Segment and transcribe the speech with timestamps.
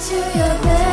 [0.00, 0.87] to your bedpost.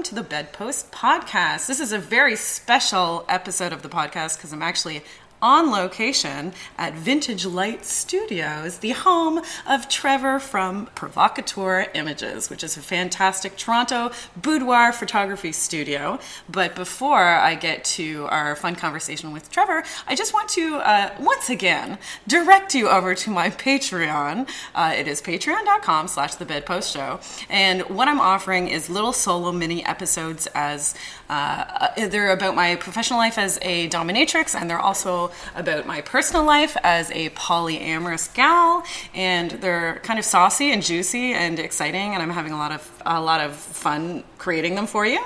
[0.00, 1.66] Welcome to the Bedpost Podcast.
[1.66, 5.02] This is a very special episode of the podcast because I'm actually
[5.42, 12.76] on location at Vintage Light Studios, the home of Trevor from Provocateur Images, which is
[12.76, 16.18] a fantastic Toronto boudoir photography studio.
[16.48, 21.14] But before I get to our fun conversation with Trevor, I just want to uh,
[21.18, 24.48] once again direct you over to my Patreon.
[24.74, 27.20] Uh, it is patreon.com slash the bedpost show.
[27.48, 30.94] And what I'm offering is little solo mini episodes as
[31.30, 36.44] uh, they're about my professional life as a dominatrix, and they're also about my personal
[36.44, 38.84] life as a polyamorous gal.
[39.14, 43.02] And they're kind of saucy and juicy and exciting, and I'm having a lot of
[43.06, 45.24] a lot of fun creating them for you.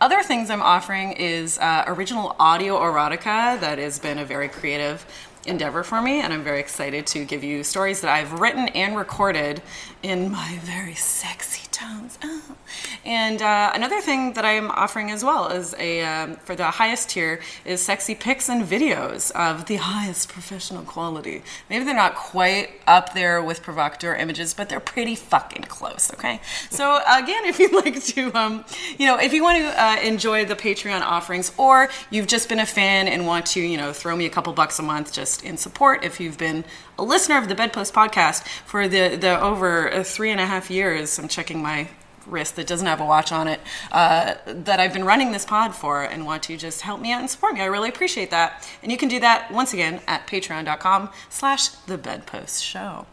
[0.00, 5.04] Other things I'm offering is uh, original audio erotica that has been a very creative
[5.46, 8.96] endeavor for me, and I'm very excited to give you stories that I've written and
[8.96, 9.62] recorded
[10.02, 12.18] in my very sexy tones.
[12.24, 12.56] Oh.
[13.04, 17.10] And uh, another thing that I'm offering as well is a um, for the highest
[17.10, 21.42] tier is sexy pics and videos of the highest professional quality.
[21.70, 26.12] Maybe they're not quite up there with provocateur images, but they're pretty fucking close.
[26.14, 26.40] Okay.
[26.70, 28.64] So again, if you'd like to, um,
[28.98, 32.60] you know, if you want to uh, enjoy the Patreon offerings, or you've just been
[32.60, 35.42] a fan and want to, you know, throw me a couple bucks a month just
[35.44, 36.64] in support, if you've been
[36.98, 41.18] a listener of the Bedpost podcast for the the over three and a half years,
[41.18, 41.88] I'm checking my
[42.26, 43.60] wrist that doesn't have a watch on it
[43.92, 47.20] uh, that I've been running this pod for and want to just help me out
[47.20, 47.60] and support me.
[47.60, 48.68] I really appreciate that.
[48.82, 53.06] And you can do that once again at patreon.com slash the bedpost show.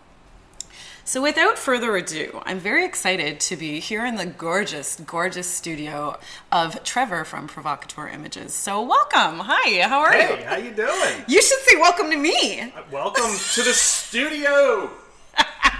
[1.05, 6.17] So without further ado, I'm very excited to be here in the gorgeous, gorgeous studio
[6.49, 8.53] of Trevor from Provocateur Images.
[8.53, 9.39] So welcome.
[9.43, 10.21] Hi, how are you?
[10.21, 11.25] Hey, how you doing?
[11.27, 12.73] You should say welcome to me.
[12.89, 14.91] Welcome to the studio.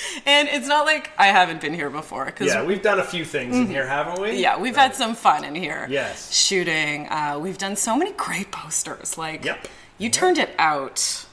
[0.26, 3.24] And it's not like I haven't been here before because Yeah, we've done a few
[3.24, 4.28] things in here, haven't we?
[4.30, 4.38] Mm-hmm.
[4.40, 5.86] Yeah, we've had some fun in here.
[5.90, 6.32] Yes.
[6.34, 7.08] Shooting.
[7.08, 9.16] Uh, we've done so many great posters.
[9.18, 9.68] Like, Yep.
[9.98, 11.26] you turned it out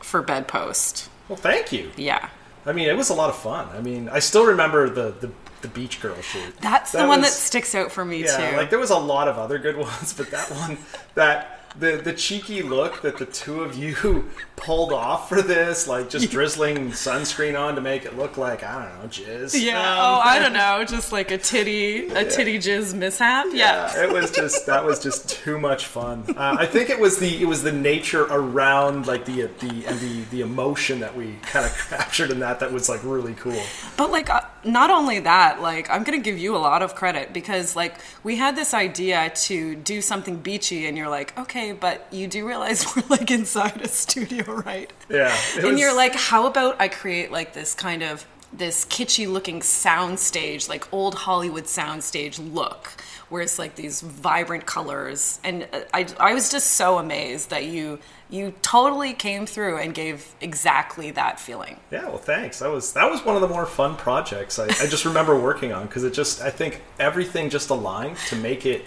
[0.00, 1.08] for Bedpost.
[1.28, 1.90] Well, thank you.
[1.96, 2.28] Yeah.
[2.66, 3.68] I mean, it was a lot of fun.
[3.74, 5.30] I mean, I still remember the the,
[5.62, 6.54] the beach girl shoot.
[6.60, 8.56] That's the That one was- that sticks out for me, Yeah, too.
[8.56, 10.78] like there was a lot of other good ones, but that one,
[11.14, 16.10] that the the cheeky look that the two of you pulled off for this, like
[16.10, 19.60] just drizzling sunscreen on to make it look like I don't know jizz.
[19.62, 19.78] yeah.
[19.80, 20.84] Um, oh, I don't know.
[20.84, 23.46] Just like a titty, a titty jizz mishap.
[23.52, 23.90] Yeah.
[23.94, 26.24] Yeah, it was just that was just too much fun.
[26.28, 30.00] Uh, I think it was the it was the nature around like the the and
[30.00, 33.60] the the emotion that we kind of captured in that that was like really cool.
[33.96, 37.32] But like, uh, not only that, like, I'm gonna give you a lot of credit
[37.32, 37.94] because like
[38.24, 42.46] we had this idea to do something beachy, and you're like, okay, but you do
[42.46, 44.90] realize we're like inside a studio, right?
[45.08, 49.30] Yeah, and was- you're like, how about I create like this kind of this kitschy
[49.30, 52.88] looking soundstage, like old Hollywood soundstage look,
[53.28, 55.38] where it's like these vibrant colors.
[55.44, 57.98] And uh, I, I was just so amazed that you
[58.30, 61.78] you totally came through and gave exactly that feeling.
[61.90, 62.58] Yeah, well, thanks.
[62.60, 65.72] That was that was one of the more fun projects I, I just remember working
[65.72, 68.84] on because it just I think everything just aligned to make it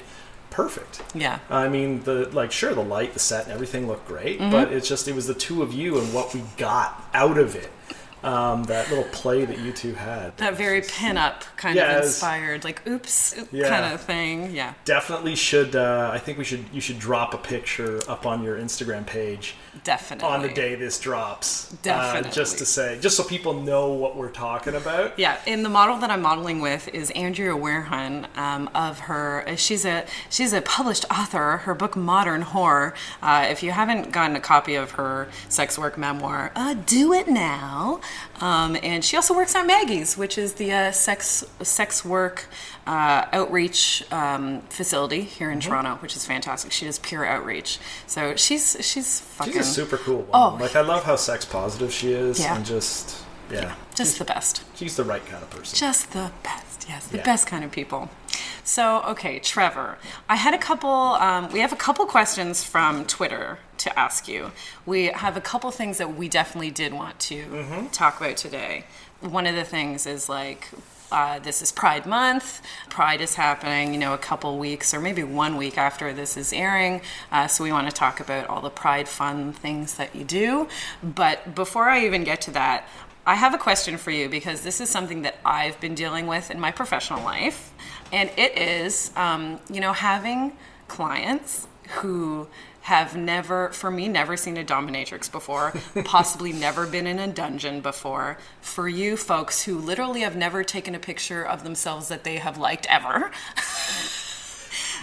[0.51, 1.01] perfect.
[1.16, 1.39] Yeah.
[1.50, 4.51] I mean, the like sure the light, the set, and everything looked great, Mm-hmm.
[4.51, 7.56] but it's just it was the two of you and what we got out of
[7.56, 7.72] it.
[8.24, 10.38] Um, that little play that you two had.
[10.38, 12.06] That very pin-up kind of Yes.
[12.06, 13.68] inspired, like oops Yeah.
[13.70, 14.52] kind of thing.
[14.52, 14.74] Yeah.
[14.86, 15.76] definitely should.
[15.76, 16.66] Uh, I think we should.
[16.72, 20.28] You should drop a picture up on your Instagram page Definitely.
[20.30, 21.74] on the day this drops.
[21.88, 25.18] uh, just to say, just so people know what we're talking about.
[25.18, 29.45] Yeah, and the model that I'm modeling with is Andrea Werhun um, of her.
[29.57, 31.57] She's a she's a published author.
[31.57, 32.94] Her book Modern Whore.
[33.22, 37.28] Uh, if you haven't gotten a copy of her sex work memoir, uh, do it
[37.28, 38.00] now.
[38.40, 42.48] Um, and she also works at Maggie's, which is the uh, sex sex work
[42.88, 46.72] uh, outreach um, facility here in Toronto, which is fantastic.
[46.72, 50.30] She does pure outreach, so she's she's fucking She's a super cool one.
[50.34, 50.58] Oh.
[50.60, 52.56] Like I love how sex positive she is, Yeah.
[52.56, 53.18] and just
[53.52, 54.64] yeah, just the best.
[54.75, 55.78] she's the right kind of person.
[55.78, 57.24] Just the best, yes, the Yeah.
[57.24, 58.10] best kind of people.
[58.63, 59.98] So, okay, Trevor,
[60.30, 64.51] I had a couple, um, we have a couple questions from Twitter to ask you.
[64.86, 67.88] We have a couple things that we definitely did want to Mm-hmm.
[67.88, 68.86] talk about today.
[69.19, 70.68] One of the things is like,
[71.12, 72.62] uh, this is Pride Month.
[72.89, 76.54] Pride is happening, you know, a couple weeks or maybe one week after this is
[76.54, 77.01] airing.
[77.31, 80.69] Uh, so we want to talk about all the Pride fun things that you do.
[81.04, 82.88] But before I even get to that,
[83.25, 86.50] I have a question for you because this is something that I've been dealing with
[86.50, 87.71] in my professional life.
[88.12, 90.53] And it is, um, you know, having
[90.88, 91.68] clients
[92.00, 92.47] who
[92.81, 95.73] have never, for me, never seen a dominatrix before,
[96.03, 98.39] possibly never been in a dungeon before.
[98.59, 102.57] For you folks who literally have never taken a picture of themselves that they have
[102.57, 103.31] liked ever.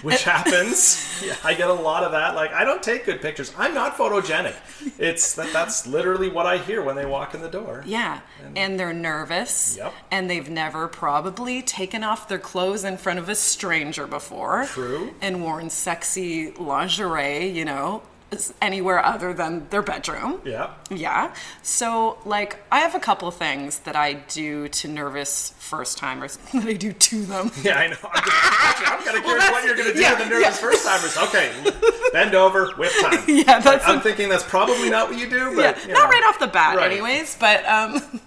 [0.02, 1.04] which happens.
[1.18, 2.36] Yeah, I get a lot of that.
[2.36, 3.52] Like, I don't take good pictures.
[3.58, 4.54] I'm not photogenic.
[4.98, 5.52] It's that.
[5.52, 7.82] That's literally what I hear when they walk in the door.
[7.84, 8.20] Yeah,
[8.54, 9.76] and they're nervous.
[9.76, 9.92] Yep.
[10.12, 14.66] And they've never probably taken off their clothes in front of a stranger before.
[14.66, 15.12] True.
[15.20, 18.02] And worn sexy lingerie, you know,
[18.60, 20.40] anywhere other than their bedroom.
[20.44, 20.70] Yeah.
[20.90, 21.34] Yeah.
[21.62, 26.64] So, like, I have a couple things that I do to nervous first timers that
[26.66, 27.50] I do to them.
[27.62, 27.96] Yeah, I know.
[28.12, 30.30] I'm, just, I'm kind of curious that's- what you're going to do yeah, to the
[30.30, 30.69] nervous yeah.
[30.69, 31.16] first timers.
[31.16, 33.20] Okay, bend over, whip time.
[33.26, 36.22] Yeah, that's I'm thinking that's probably not what you do, but yeah, you not right
[36.28, 36.90] off the bat, Right.
[36.92, 37.36] anyways.
[37.38, 38.20] But um,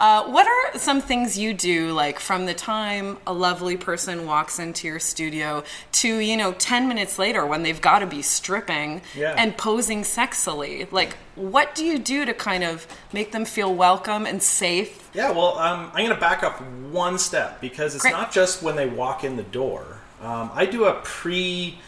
[0.00, 4.58] uh, what are some things you do, like from the time a lovely person walks
[4.58, 5.62] into your studio
[5.92, 9.34] to you know ten minutes later when they've got to be stripping Yeah.
[9.44, 10.90] And posing sexily?
[10.90, 15.10] Like, what do you do to kind of make them feel welcome and safe?
[15.12, 18.12] Yeah, well, um, I'm going to back up one step because it's Great.
[18.12, 20.00] not just when they walk in the door.
[20.22, 21.78] Um, I do a pre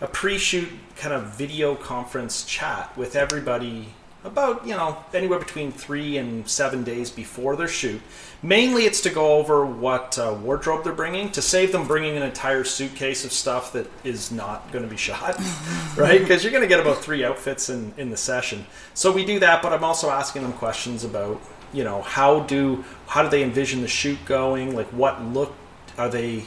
[0.00, 3.88] a pre-shoot kind of video conference chat with everybody
[4.24, 8.00] about you know anywhere between three and seven days before their shoot.
[8.42, 12.22] Mainly, it's to go over what uh, wardrobe they're bringing to save them bringing an
[12.22, 15.38] entire suitcase of stuff that is not going to be shot,
[15.96, 16.20] right?
[16.32, 18.66] Because you're going to get about three outfits in in the session.
[18.94, 21.40] So we do that, but I'm also asking them questions about
[21.72, 25.54] you know how do how do they envision the shoot going like what look
[25.98, 26.44] are they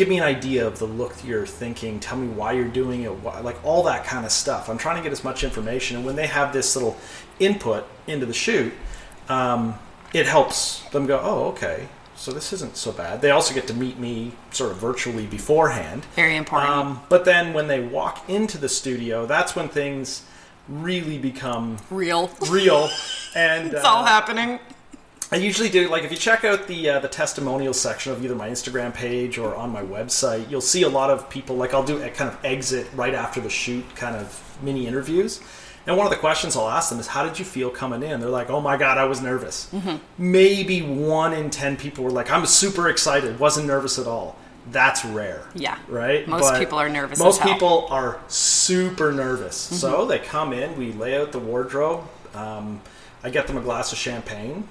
[0.00, 3.12] give me an idea of the look you're thinking tell me why you're doing it
[3.16, 6.06] why, like all that kind of stuff i'm trying to get as much information and
[6.06, 6.96] when they have this little
[7.38, 8.72] input into the shoot
[9.28, 9.74] um,
[10.14, 11.86] it helps them go oh okay
[12.16, 16.06] so this isn't so bad they also get to meet me sort of virtually beforehand
[16.16, 16.70] Very important.
[16.70, 20.24] um, but then when they walk into the studio that's when things
[20.66, 22.30] really become Real.
[22.48, 22.88] real
[23.34, 24.60] and It's uh, all happening.
[25.32, 28.34] I usually do like if you check out the uh, the testimonial section of either
[28.34, 31.84] my Instagram page or on my website, you'll see a lot of people like I'll
[31.84, 35.40] do a kind of exit right after the shoot kind of mini interviews.
[35.86, 38.20] And one of the questions I'll ask them is, "How did you feel coming in?"
[38.20, 39.72] They're like, "Oh my god, I was nervous."
[40.18, 44.36] Maybe one in ten people were like, "I'm super excited, wasn't nervous at all."
[44.70, 45.42] That's rare.
[45.54, 45.78] Yeah.
[45.88, 46.26] Right.
[46.28, 47.40] Most people are nervous Most.
[47.40, 47.52] Mm-hmm.
[47.52, 49.56] people are super nervous.
[49.56, 52.04] So they come in, we lay out the wardrobe.
[52.34, 52.80] Um,
[53.22, 54.68] I get them a glass of champagne.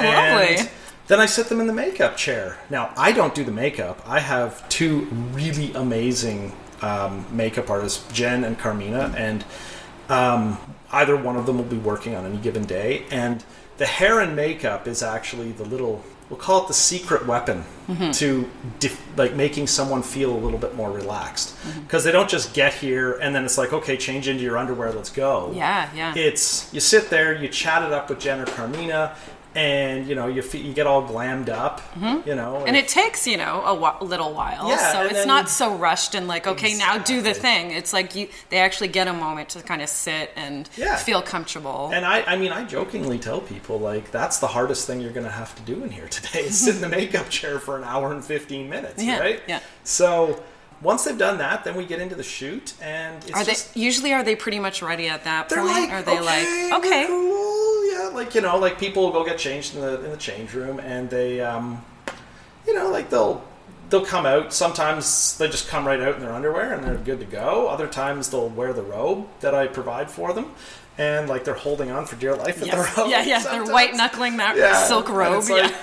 [0.00, 0.70] Oh, lovely.
[1.08, 2.58] then I sit them in the makeup chair.
[2.70, 4.00] Now, I don't do the makeup.
[4.06, 5.02] I have two
[5.32, 6.52] really amazing
[6.82, 9.44] um, makeup artists, Jen and Carmina, and
[10.08, 10.58] um,
[10.92, 13.04] either one of them will be working on any given day.
[13.10, 13.44] And
[13.78, 18.10] the hair and makeup is actually the little, we'll call it the secret weapon Mm-hmm.
[18.10, 21.56] to dif- like making someone feel a little bit more relaxed.
[21.56, 21.80] Mm-hmm.
[21.84, 24.92] Because they don't just get here and then it's like, okay, change into your underwear,
[24.92, 26.12] let's go Yeah, yeah.
[26.14, 29.16] it's you sit there, you chat it up with Jen or Carmina,
[29.58, 32.68] and you know you fe- you get all glammed up, you know, Mm-hmm.
[32.68, 35.74] and it takes you know a wh- little while Yeah, so it's then- not so
[35.74, 39.12] rushed and like okay now do the thing it's like you they actually get a
[39.12, 40.96] moment to kind of sit and Yeah.
[40.96, 45.00] feel comfortable And I, I mean, I jokingly tell people like that's the hardest thing
[45.00, 47.58] you're going to have to do in here today is sit in the makeup chair
[47.58, 49.40] for an hour and fifteen minutes, Yeah, right?
[49.48, 49.60] yeah.
[49.82, 50.40] So
[50.80, 53.76] once they've done that, then we get into the shoot, and it's are they just
[53.76, 57.04] usually are they pretty much ready at that point like, are they okay, like okay
[57.08, 60.16] cool, yeah, like you know, like people will go get changed in the in the
[60.16, 61.84] change room, and they, um,
[62.66, 63.42] you know, like they'll
[63.90, 64.52] they'll come out.
[64.52, 67.68] Sometimes they just come right out in their underwear and they're good to go.
[67.68, 70.52] Other times they'll wear the robe that I provide for them,
[70.98, 72.94] and like they're holding on for dear life with Yes.
[72.94, 73.10] the robe.
[73.10, 75.76] yeah yeah they're white knuckling that Yeah, silk robe like, yeah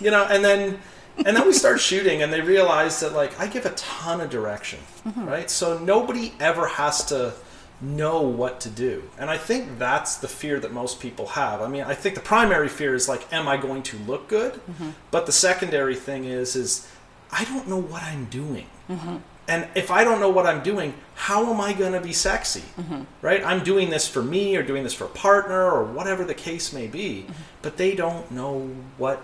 [0.00, 0.78] you know, and then
[1.18, 4.30] and then we start shooting, and they realize that like I give a ton of
[4.30, 5.26] direction, Mm-hmm.
[5.26, 5.50] right?
[5.50, 7.34] So nobody ever has to
[7.80, 11.62] know what to do, and I think that's the fear that most people have.
[11.62, 14.54] I mean, I think the primary fear is like, am I going to look good?
[14.54, 14.90] Mm-hmm.
[15.10, 16.90] But the secondary thing is, is
[17.32, 18.66] I don't know what I'm doing.
[18.88, 19.16] Mm-hmm.
[19.48, 22.62] And if I don't know what I'm doing, how am I going to be sexy?
[22.78, 23.02] Mm-hmm.
[23.20, 23.44] Right?
[23.44, 26.72] I'm doing this for me or doing this for a partner or whatever the case
[26.72, 27.32] may be, Mm-hmm.
[27.62, 29.20] but they don't know what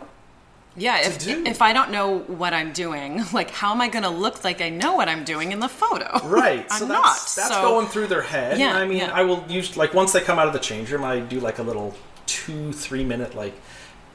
[0.76, 1.42] yeah if, do.
[1.47, 4.61] if i don't know what i'm doing like how am i going to look like
[4.61, 6.66] i know what i'm doing in the photo Right.
[6.71, 8.59] i'm so not that's, that's so going through their head.
[8.59, 9.11] Yeah, I mean, yeah.
[9.12, 11.59] I will use like once they come out of the change room, I do like
[11.59, 11.95] a little
[12.26, 13.54] two, three minute like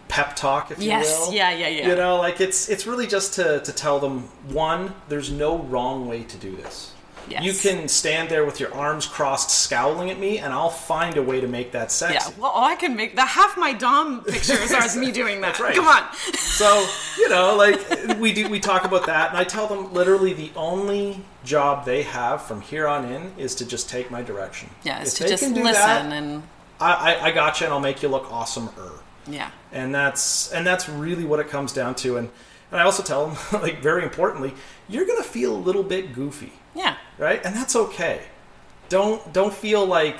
[0.07, 1.33] pep talk, if Yes, you will.
[1.33, 1.87] yeah, yeah, yeah.
[1.87, 6.07] You know, like it's it's really just to to tell them one, there's no wrong
[6.07, 6.93] way to do this.
[7.31, 7.43] Yes.
[7.43, 11.23] You can stand there with your arms crossed, scowling at me, and I'll find a
[11.23, 12.31] way to make that sexy.
[12.31, 15.57] Yeah, well, I can make the half my dom pictures are as me doing that.
[15.57, 15.75] That's right.
[15.75, 16.03] Come on.
[16.35, 16.85] So
[17.17, 20.51] you know, like we do, we talk about that, and I tell them literally the
[20.55, 24.69] only job they have from here on in is to just take my direction.
[24.83, 26.43] Yeah, If to just listen that, and
[26.79, 28.99] I, I, I got you, and I'll make you look awesomer.
[29.27, 29.51] yeah.
[29.71, 32.17] and that's and that's really what it comes down to.
[32.17, 32.29] And
[32.71, 34.53] and I also tell them, like very importantly,
[34.89, 36.95] you're gonna feel a little bit goofy, Yeah.
[37.17, 37.41] right?
[37.45, 38.21] And that's okay.
[38.89, 40.17] Don't don't feel like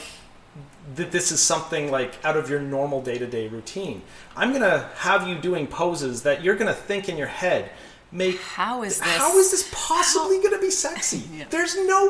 [0.96, 4.02] that this is something like out of your normal day to day routine.
[4.36, 7.70] I'm gonna have you doing poses that you're gonna think in your head
[8.12, 11.24] make How is this- how is this possibly gonna be sexy?
[11.34, 11.46] Yeah.
[11.50, 12.08] There's no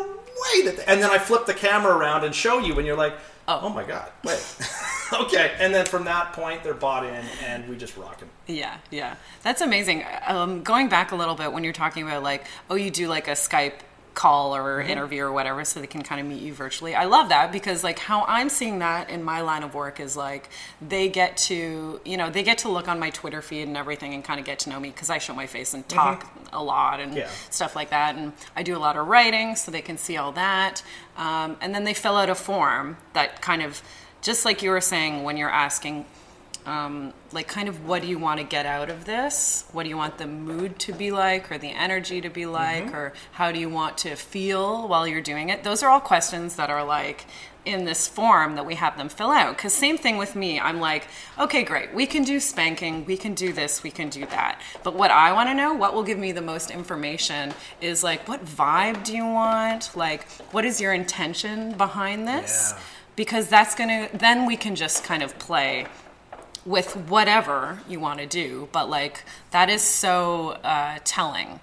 [0.56, 3.14] way that and then I flip the camera around and show you and you're like
[3.48, 3.62] Oh.
[3.64, 4.40] oh, my god wait
[5.14, 8.30] okay and then from that point they're bought in and we just rock them.
[8.48, 9.16] Yeah, yeah.
[9.44, 10.06] That's amazing.
[10.26, 13.28] Um, going back a little bit when you're talking about like, oh, you do like
[13.28, 13.80] a Skype
[14.14, 16.94] call or interview or whatever so they can kind of meet you virtually.
[16.96, 20.18] I love that because like how I'm seeing that in my line of work is
[20.18, 20.50] like
[20.82, 24.14] they get to, you know, they get to look on my Twitter feed and everything
[24.14, 26.62] and kind of get to know me because I show my face and talk a
[26.62, 27.30] lot and Yeah.
[27.50, 28.16] stuff like that.
[28.16, 30.84] And I do a lot of writing so they can see all that.
[31.18, 33.82] Um, and then they fill out a form that kind of,
[34.22, 36.06] just like you were saying when you're asking
[36.66, 39.66] um, like kind of what do you want to get out of this?
[39.72, 42.94] What do you want the mood to be like or the energy to be like
[42.94, 45.64] or how do you want to feel while you're doing it?
[45.64, 47.26] Those are all questions that are like
[47.64, 49.56] in this form that we have them fill out.
[49.56, 50.60] Because same thing with me.
[50.60, 51.08] I'm like
[51.40, 51.94] okay great.
[51.94, 53.06] We can do spanking.
[53.06, 53.82] We can do this.
[53.82, 54.60] We can do that.
[54.84, 58.28] But what i want to know what will give me the most information is like
[58.28, 59.96] what vibe do you want?
[59.96, 62.74] Like what is your intention behind this?
[62.76, 62.82] Yeah.
[63.16, 65.86] because that's gonna then we can just kind of play
[66.66, 71.60] with whatever you want to do but like that is so uh, telling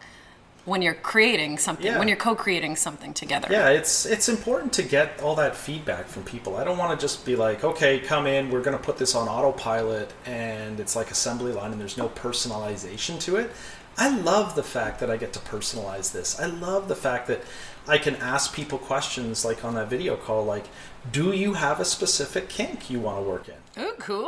[0.65, 1.99] when you're creating something Yeah.
[1.99, 6.25] when you're co-creating something together Yeah, it's it's important to get all that feedback from
[6.25, 6.57] people.
[6.57, 9.15] I don't want to just be like, okay, come in, we're going to put this
[9.15, 13.51] on autopilot, and it's like assembly line, and there's no personalization to it.
[13.97, 16.39] I love the fact that I get to personalize this.
[16.39, 17.41] I love the fact that
[17.89, 20.67] I can ask people questions like on that video call, like,
[21.11, 23.58] do you have a specific kink you want to work in?
[23.79, 24.25] Oh cool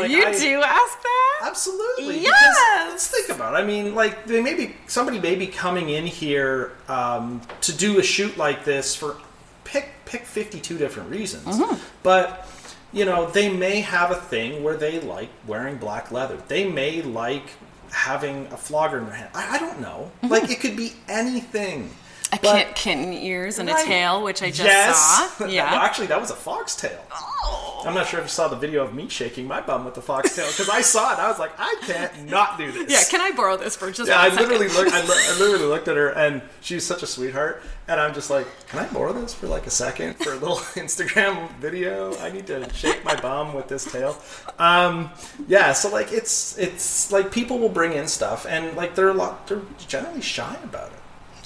[0.00, 2.20] Like, you I- do ask that Absolutely.
[2.20, 2.88] Yes!
[2.90, 3.56] Let's think about it.
[3.58, 7.98] I mean, like they may be somebody may be coming in here um, to do
[7.98, 9.16] a shoot like this for
[9.64, 11.76] pick pick fifty two different reasons, Mm-hmm.
[12.02, 12.48] but
[12.92, 16.38] you know they may have a thing where they like wearing black leather.
[16.48, 17.44] They may like
[17.90, 19.30] having a flogger in their hand.
[19.34, 20.10] I, I don't know.
[20.22, 21.90] Like it could be anything.
[22.34, 24.96] A But- kitten ears and a tail which i just yes.
[24.98, 26.98] saw Well, yeah actually, that was a foxtail.
[27.12, 27.82] Oh.
[27.86, 30.00] I'm not sure if you saw the video of me shaking my bum with the
[30.00, 31.18] foxtail because I saw it.
[31.18, 32.90] I was like, I can't not do this.
[32.90, 34.48] yeah can i borrow this for just Yeah, I second?
[34.48, 34.92] literally looked.
[34.92, 35.00] I,
[35.34, 37.62] I literally looked at her, and she's such a sweetheart.
[37.86, 40.56] And I'm just like, can I borrow this for like a second for a little
[40.84, 42.16] Instagram video?
[42.18, 44.16] I need to shake my bum with this tail.
[44.58, 45.10] Um,
[45.46, 49.14] yeah, so like it's it's like people will bring in stuff, and like they're a
[49.14, 49.46] lot.
[49.46, 50.93] They're generally shy about it.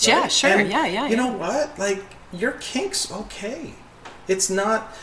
[0.01, 0.51] Yeah, sure.
[0.51, 1.17] And Yeah, yeah, You yeah.
[1.17, 1.79] know what?
[1.79, 2.03] Like
[2.33, 3.73] your kinks, okay.
[4.27, 4.95] It's not.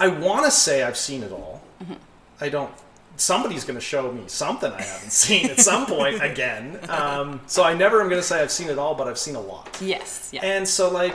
[0.00, 1.62] I want to say I've seen it all.
[1.82, 1.94] Mm-hmm.
[2.40, 2.70] I don't.
[3.16, 6.80] Somebody's going to show me something I haven't seen at some point again.
[6.88, 9.36] Um, so I never am going to say I've seen it all, but I've seen
[9.36, 9.78] a lot.
[9.80, 11.14] yes yeah And so, like,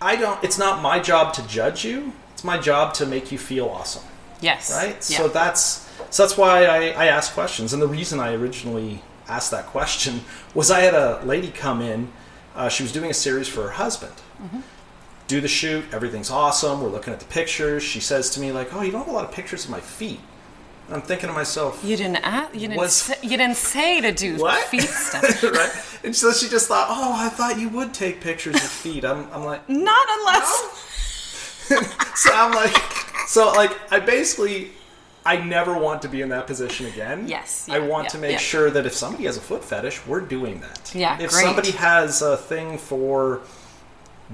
[0.00, 0.42] I don't.
[0.44, 2.12] It's not my job to judge you.
[2.32, 4.04] It's my job to make you feel awesome,
[4.40, 4.94] yes right?
[5.10, 5.18] yeah.
[5.18, 7.72] So that's so that's why I, I ask questions.
[7.72, 10.22] And the reason I originally asked that question
[10.54, 12.10] was I had a lady come in.
[12.54, 14.12] Uh, she was doing a series for her husband.
[15.28, 15.84] Do the shoot.
[15.92, 16.82] Everything's awesome.
[16.82, 17.82] We're looking at the pictures.
[17.82, 19.80] She says to me like, "Oh, you don't have a lot of pictures of my
[19.80, 20.20] feet."
[20.86, 24.00] And I'm thinking to myself, You didn't ask, you didn't Was- say, you didn't say
[24.00, 24.64] to do What?
[24.68, 25.42] feet stuff.
[25.42, 26.00] right?
[26.02, 29.30] And so she just thought, "Oh, I thought you would take pictures of feet." I'm,
[29.32, 30.84] I'm like, Not unless
[32.16, 32.74] so I'm like,
[33.26, 34.70] so like, I basically,
[35.28, 37.28] I never want to be in that position again.
[37.28, 38.38] Yes, I want yeah, to make yeah.
[38.38, 40.94] sure that if somebody has a foot fetish, we're doing that.
[40.94, 41.44] Yeah, If great.
[41.44, 43.42] somebody has a thing for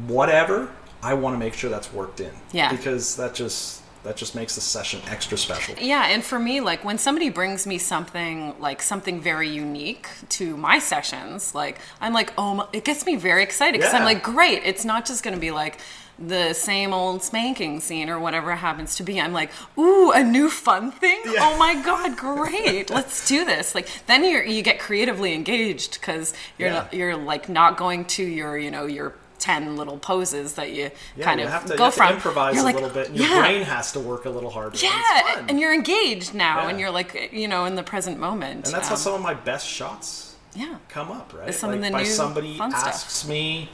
[0.06, 0.70] whatever,
[1.02, 2.30] I want to make sure that's worked in.
[2.52, 2.70] Yeah.
[2.70, 5.74] Because that just that just makes the session extra special.
[5.80, 10.56] Yeah, and for me, like when somebody brings me something like something very unique to
[10.56, 14.22] my sessions, like I'm like, oh, my, it gets me very excited because I'm like,
[14.22, 15.78] great, it's not just going to be like
[16.18, 19.20] the same old spanking scene or whatever it happens to be.
[19.20, 21.20] I'm like, ooh, a new fun thing.
[21.26, 21.40] Yeah.
[21.42, 22.90] Oh my god, great!
[22.90, 23.74] Let's do this.
[23.74, 26.74] Like then you you get creatively engaged because you're Yeah.
[26.74, 30.90] not, you're like not going to your you know your ten little poses that you
[31.16, 32.14] Yeah, kind you of have to, you go to from.
[32.14, 34.50] improvise You're a like, little bit, and your yeah, brain has to work a little
[34.50, 34.78] harder.
[34.78, 35.46] yeah, fun.
[35.50, 38.64] and you're engaged now, and you're like, you know, in the present moment.
[38.66, 41.52] And that's how Um, some of my best shots yeah, come up, right?
[41.52, 42.86] some of the by new somebody fun stuff.
[42.86, 43.68] asks me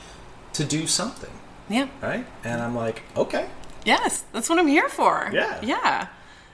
[0.55, 1.31] to do something,
[1.71, 1.89] yeah.
[2.03, 2.27] right?
[2.45, 3.49] And I'm like, okay,
[3.85, 5.31] Yes, that's what I'm here for.
[5.33, 5.59] Yeah.
[5.62, 6.09] Yeah.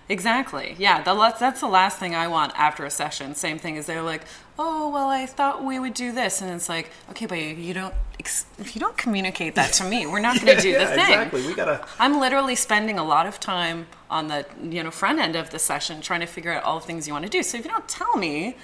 [0.09, 0.77] Exactly.
[0.79, 3.35] Yeah, the, that's the last thing I want after a session.
[3.35, 4.23] Same thing as they're like,
[4.57, 7.93] "Oh, well, I thought we would do this," and it's like, "Okay, but you don't.
[8.21, 10.87] Ex- if you don't communicate that to me, we're not going to do yeah, the
[10.87, 11.45] thing." exactly.
[11.45, 11.85] We gotta.
[11.99, 15.59] I'm literally spending a lot of time on the you know front end of the
[15.59, 17.43] session trying to figure out all the things you want to do.
[17.43, 18.57] So if you don't tell me,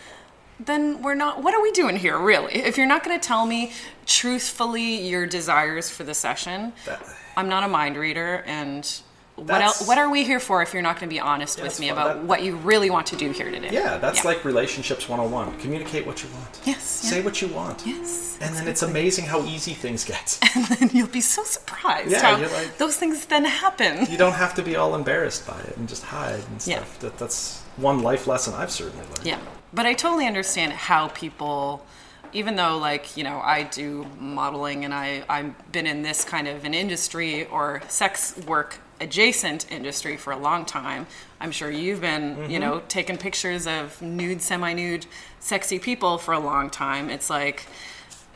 [0.66, 1.42] then we're not.
[1.42, 2.54] What are we doing here, really?
[2.54, 3.73] If you're not going to tell me
[4.07, 7.02] truthfully your desires for the session, That-
[7.37, 8.88] I'm not a mind reader, and
[9.37, 9.87] what else?
[9.88, 11.88] What are we here for if you're not going to be honest Yeah, with me
[11.88, 11.97] fine.
[11.99, 13.71] about That- what you really want to do here today?
[13.73, 15.59] Yeah, that's like relationships 101.
[15.59, 16.61] Communicate what you want.
[16.64, 17.83] Yes, Say what you want.
[17.87, 20.38] Yes, And then it's amazing how easy things get.
[20.54, 24.07] and then you'll be so surprised Yeah, you're like- those things then happen.
[24.11, 26.76] you don't have to be all embarrassed by it and just hide and Yeah.
[26.76, 26.99] stuff.
[27.00, 29.25] That, that's one life lesson I've certainly learned.
[29.26, 29.38] Yeah,
[29.73, 31.85] but I totally understand how people,
[32.33, 36.49] even though like you know I do modeling and I I've been in this kind
[36.49, 41.07] of an industry or sex work adjacent industry for a long time.
[41.41, 42.61] I'm sure you've been you mm-hmm.
[42.61, 45.07] know taking pictures of nude, semi-nude,
[45.41, 47.11] sexy people for a long time.
[47.11, 47.67] It's like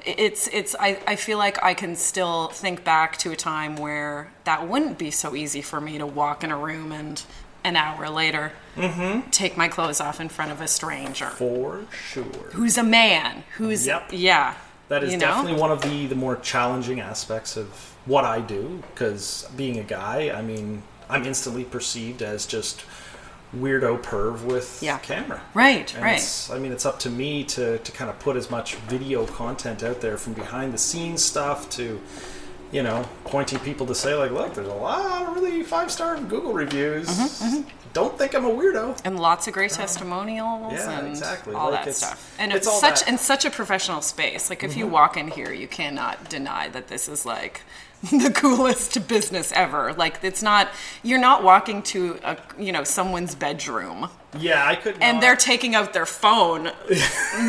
[0.06, 4.32] it's it's I, I feel like I can still think back to a time where
[4.44, 7.22] that wouldn't be so easy for me to walk in a room and
[7.66, 9.28] an hour later mm-hmm.
[9.30, 12.22] take my clothes off in front of a stranger For sure.
[12.52, 14.10] who's a man who's Yep.
[14.12, 14.54] yeah
[14.88, 15.26] That is you know?
[15.26, 17.66] definitely one of the, the more challenging aspects of
[18.06, 22.84] what I do because being a guy, I mean, I'm instantly perceived as just
[23.56, 24.98] weirdo perv with Yeah.
[24.98, 25.40] camera.
[25.54, 26.50] Right, And right.
[26.52, 29.82] I mean, it's up to me to, to kind of put as much video content
[29.82, 32.00] out there from behind the scenes stuff to,
[32.72, 36.16] you know, pointing people to say, like, look, there's a lot of really five star
[36.18, 37.08] Google reviews.
[37.08, 39.00] Mm-hmm, Don't think I'm a weirdo.
[39.04, 41.54] and lots of great testimonials yeah, and exactly.
[41.54, 43.04] all Like, that stuff and it's it's, such that.
[43.06, 43.12] Mm-hmm.
[43.14, 46.88] in such a professional space like if you walk in here you cannot deny that
[46.88, 47.62] this is like
[48.10, 50.68] the coolest business ever like it's not
[51.02, 54.98] you're not walking to a you know someone's bedroom Yeah, I could.
[55.00, 56.66] and not- they're taking out their phone,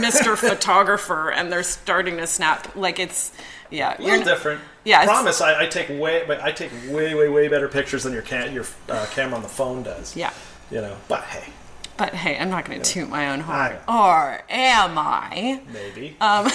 [0.05, 0.37] Mr.
[0.37, 2.73] Photographer, and they're starting to snap.
[2.77, 3.33] Like it's,
[3.69, 4.61] yeah, A little different.
[4.87, 5.41] Yeah, promise.
[5.41, 8.53] I, I take way, but I take way, way, way better pictures than your can,
[8.53, 10.15] your uh, camera on the phone does.
[10.15, 10.31] Yeah,
[10.71, 11.51] You know, but hey,
[11.97, 15.59] but hey, I'm not going to toot my own horn, or am I?
[15.73, 16.15] maybe.
[16.21, 16.47] Um,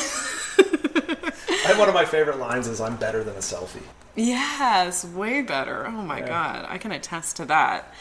[1.67, 3.83] I, one of my favorite lines is, "I'm better than a selfie."
[4.17, 5.87] Yes, way better.
[5.87, 7.93] Oh my god, I can attest to that.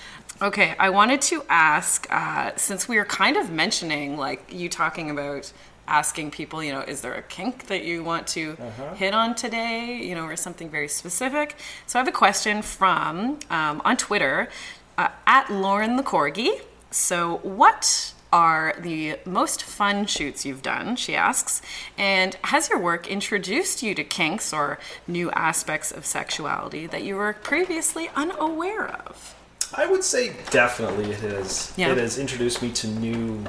[0.41, 5.09] Okay, I wanted to ask, uh, since we were kind of mentioning, like you talking
[5.11, 5.51] about
[5.87, 8.55] asking people, you know, is there a kink that you want to
[8.95, 11.55] hit on today, you know, or something very specific?
[11.87, 14.49] So I have a question from um, on Twitter
[14.97, 16.61] uh, at Lauren the Corgi.
[16.91, 20.95] So, what are the most fun shoots you've done?
[20.95, 21.61] She asks.
[21.97, 27.15] And has your work introduced you to kinks or new aspects of sexuality that you
[27.15, 29.35] were previously unaware of?
[29.73, 31.73] I would say definitely it has.
[31.77, 31.91] Yeah.
[31.91, 33.43] It has introduced me to new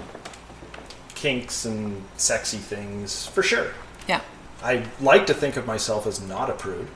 [1.23, 3.73] kinks and sexy things for sure.
[4.09, 4.21] Yeah.
[4.61, 6.89] I like to think of myself as not a prude.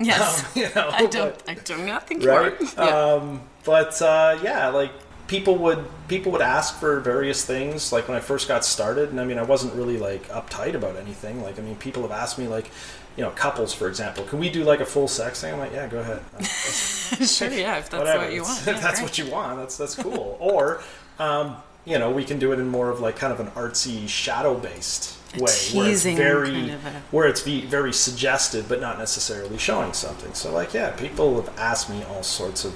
[0.00, 0.44] Yes.
[0.56, 1.34] you know, I don't.
[1.46, 2.54] but- I do not think right?
[2.76, 2.84] Yeah.
[2.84, 4.90] Um, but uh, yeah, like
[5.28, 7.92] people would people would ask for various things.
[7.92, 10.96] Like when I first got started, and I mean, I wasn't really like uptight about
[10.96, 11.42] anything.
[11.42, 12.70] Like I mean, people have asked me like,
[13.16, 15.52] you know, couples for example, can we do like a full sex thing?
[15.52, 16.20] I'm like, yeah, go ahead.
[16.44, 17.50] sure.
[17.50, 17.78] Yeah.
[17.78, 18.24] If that's Whatever.
[18.24, 18.66] what you want.
[18.66, 20.36] if that's what you want, that's that's cool.
[20.40, 20.82] or
[21.20, 21.56] um,
[21.88, 24.54] you know, we can do it in more of like kind of an artsy shadow
[24.54, 28.98] based way, where it's very kind of a- where it's ve- very suggested, but not
[28.98, 30.34] necessarily showing something.
[30.34, 32.74] So like, yeah, people have asked me all sorts of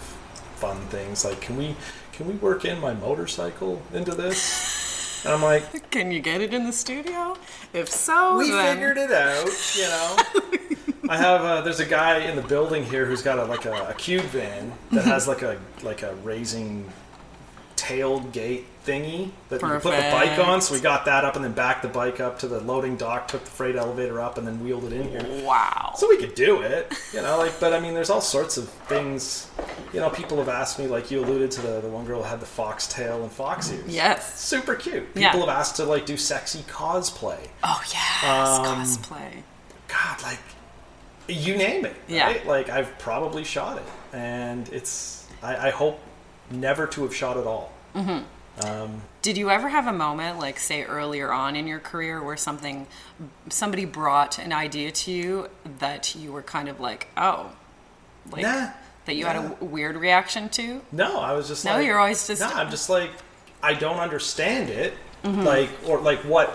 [0.57, 1.25] fun things.
[1.25, 1.77] Like, can we
[2.13, 5.25] can we work in my motorcycle into this?
[5.25, 7.37] And I'm like, Can you get it in the studio?
[7.73, 10.17] If so, we then figured it out, you know.
[11.09, 13.89] I have uh, there's a guy in the building here who's got a, like a,
[13.89, 16.91] a cube van that has like a like a raising
[17.77, 20.61] tailgate thingy that you put the bike on.
[20.61, 23.29] So we got that up and then backed the bike up to the loading dock,
[23.29, 25.45] took the freight elevator up, and then wheeled it in here.
[25.45, 25.95] Wow.
[25.97, 27.39] So we could do it, you know.
[27.39, 29.51] Like, but I mean, there's all sorts of things.
[29.93, 32.29] You know, people have asked me, like you alluded to the the one girl who
[32.29, 33.85] had the fox tail and fox ears.
[33.95, 34.41] Yes.
[34.41, 35.07] super cute.
[35.15, 35.33] People Yeah.
[35.39, 37.49] have asked to like do sexy cosplay.
[37.63, 38.59] Oh yes.
[38.59, 39.43] Um, cosplay.
[39.89, 40.41] God, like
[41.29, 41.95] you name it.
[42.09, 42.27] Yeah.
[42.27, 42.47] Right?
[42.47, 43.85] Like I've probably shot it,
[44.17, 45.27] and it's.
[45.43, 46.01] I, I hope
[46.51, 47.73] never to have shot it all.
[49.23, 52.87] Did you ever have a moment, like say earlier on in your career, where something,
[53.49, 57.53] somebody brought an idea to you that you were kind of like, oh,
[58.31, 58.71] like Nah,
[59.07, 60.81] that you had a weird reaction to?
[60.93, 63.11] No, I was just No, like, you're always just- No, I'm just like,
[63.63, 64.95] I don't understand it.
[65.25, 65.43] Mm-hmm.
[65.43, 66.51] Like, or like what,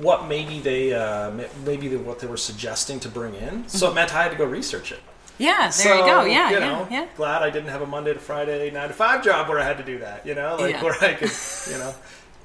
[0.00, 1.32] what maybe they, uh,
[1.64, 3.68] maybe what they were suggesting to bring in.
[3.68, 3.92] So Mm-hmm.
[3.92, 5.00] it meant I had to go research it.
[5.40, 6.24] Yeah, there so, you go.
[6.24, 7.06] Yeah, you know, yeah.
[7.16, 9.78] Glad I didn't have a Monday to Friday nine to five job where I had
[9.78, 10.26] to do that.
[10.26, 10.84] You know, like Yeah.
[10.84, 11.30] where I could,
[11.70, 11.94] you know.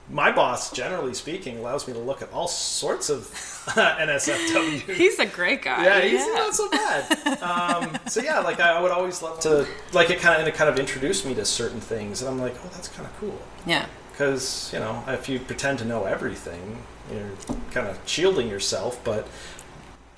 [0.07, 3.21] My boss, generally speaking, allows me to look at all sorts of
[3.99, 5.83] NSFW He's a great guy.
[5.83, 7.39] yeah, he's not so bad.
[7.41, 10.53] Um, so yeah, like I would always love to, like it kind of, and it
[10.55, 13.39] kind of introduced me to certain things, and I'm like, oh, that's kind of cool.
[13.65, 13.87] Yeah.
[14.11, 17.31] Because you know, if you pretend to know everything, you're
[17.71, 19.03] kind of shielding yourself.
[19.03, 19.27] But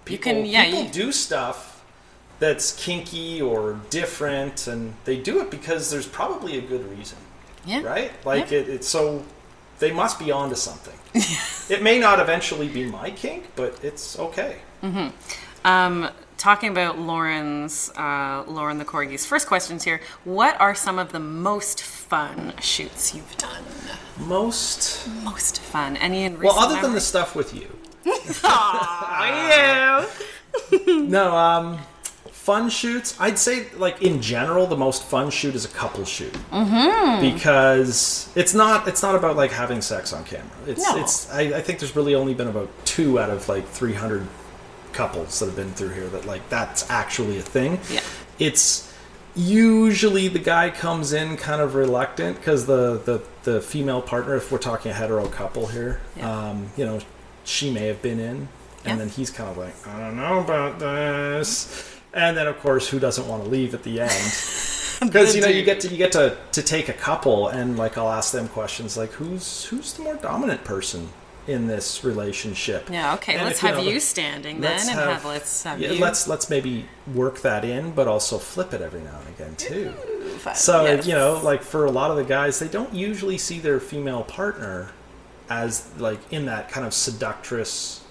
[0.05, 1.76] people, can- yeah, people you- do stuff
[2.39, 7.17] that's kinky or different, and they do it because there's probably a good reason,
[7.65, 7.81] Yeah.
[7.83, 8.11] right?
[8.25, 8.59] Like Yeah.
[8.59, 9.23] it, it's so
[9.79, 10.95] they must be onto something.
[11.69, 14.57] it may not eventually be my kink, but it's okay.
[15.65, 19.99] Um, talking about Lauren's, uh, Lauren the Corgi's first questions here.
[20.23, 23.63] What are some of the most fun shoots you've done?
[24.19, 25.97] Most Most fun.
[25.97, 26.95] Any in Well, other than memory?
[26.95, 27.67] the stuff with you.
[28.43, 30.07] Aw,
[30.71, 31.03] you.
[31.07, 31.79] No, um,
[32.47, 33.13] fun shoots.
[33.19, 37.21] I'd say, like in general, the most fun shoot is a couple shoot mm-hmm.
[37.21, 40.49] because it's not it's not about like having sex on camera.
[40.65, 40.97] It's No.
[41.01, 41.29] it's.
[41.29, 44.25] I, I think there's really only been about two out of like 300
[44.93, 47.79] couples that have been through here that like that's actually a thing.
[47.91, 47.99] Yeah.
[48.39, 48.93] It's
[49.35, 54.49] usually the guy comes in kind of reluctant because the, the the female partner, if
[54.53, 56.31] we're talking a hetero couple here, Yeah.
[56.49, 56.99] um, you know,
[57.43, 58.47] she may have been in,
[58.85, 58.91] Yeah.
[58.91, 62.89] and then he's kind of like, I don't know about this, and then of course,
[62.89, 64.11] who doesn't want to leave at the end?
[64.99, 67.99] Because you know you get to you get to to take a couple, and like
[67.99, 71.09] I'll ask them questions like, who's who's the more dominant person
[71.45, 72.89] in this relationship?
[72.89, 73.13] Yeah.
[73.13, 73.35] Okay.
[73.35, 75.79] And let's if, you have know, you standing then, let's and have- have, let's have
[75.79, 76.01] yeah, you.
[76.01, 79.91] let's let's maybe work that in, but also flip it every now and again too.
[80.39, 80.55] Fun.
[80.55, 81.05] So Yes.
[81.05, 84.23] you know, like for a lot of the guys, they don't usually see their female
[84.23, 84.89] partner
[85.47, 88.03] as like in that kind of seductress,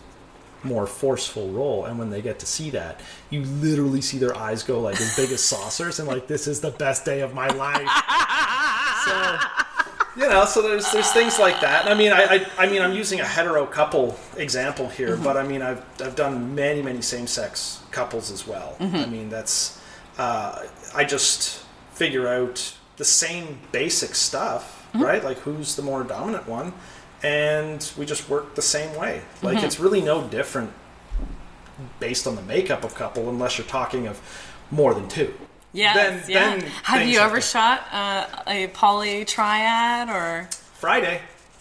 [0.63, 1.85] more forceful role.
[1.85, 5.17] And when they get to see that, you literally see their eyes go like as
[5.17, 7.89] big as saucers, and like this is the best day of my life.
[9.05, 9.39] so
[10.17, 11.87] you know, so there's there's things like that.
[11.87, 15.25] I mean, I, I I mean, I'm using a hetero couple example here, mm-hmm.
[15.25, 18.77] but I mean, I've I've done many many same sex couples as well.
[18.79, 18.97] Mm-hmm.
[18.97, 19.79] I mean, that's
[20.19, 20.63] uh,
[20.95, 25.05] I just figure out the same basic stuff, mm-hmm.
[25.05, 25.23] right?
[25.23, 26.73] Like who's the more dominant one,
[27.23, 29.23] and we just work the same way.
[29.43, 30.73] Like it's really no different
[32.01, 34.21] based on the makeup of couple, unless you're talking of
[34.71, 35.35] more than two.
[35.73, 35.95] Yes.
[35.97, 36.57] Then- yeah.
[36.57, 41.21] then have you ever shot uh, a poly triad or Friday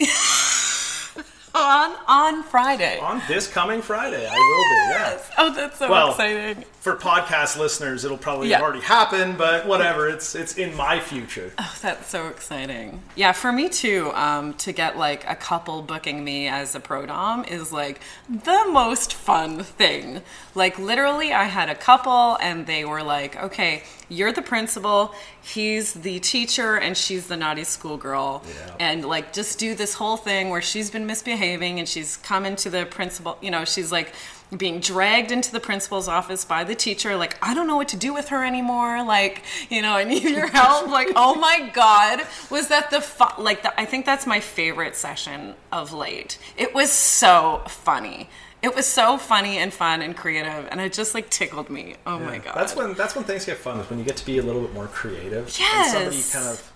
[1.56, 2.98] on on Friday?
[3.00, 4.76] on this coming Friday, I will be.
[4.90, 5.18] Yeah.
[5.38, 6.64] Oh, that's so Well, exciting.
[6.80, 8.56] for podcast listeners, it'll probably Yeah.
[8.56, 10.08] have already happened, but whatever.
[10.08, 11.52] It's it's in my future.
[11.58, 13.02] Oh, that's so exciting.
[13.14, 17.06] Yeah, for me too, um, to get like a couple booking me as a pro
[17.06, 20.22] dom is like the most fun thing.
[20.56, 25.92] Like literally I had a couple and they were like, "Okay, you're the principal, he's
[25.92, 28.74] the teacher and she's the naughty schoolgirl." Yeah.
[28.80, 32.70] And like just do this whole thing where she's been misbehaving and she's coming to
[32.70, 34.12] the principal, you know, she's like
[34.56, 37.16] being dragged into the principal's office by the teacher.
[37.16, 39.04] Like i don't know what to do with her anymore.
[39.04, 40.88] Like you know i need your help.
[40.88, 42.22] Like oh my god.
[42.50, 46.38] Was that the fu- like the, i think that's my favorite session of late.
[46.56, 48.30] It was so funny
[48.62, 52.18] it was so funny and fun and creative and it just like tickled me oh
[52.18, 53.78] my god That's when that's when things get fun.
[53.80, 55.46] Is when you get to be a little bit more creative.
[55.46, 55.92] And Yes.
[55.92, 56.72] somebody kind of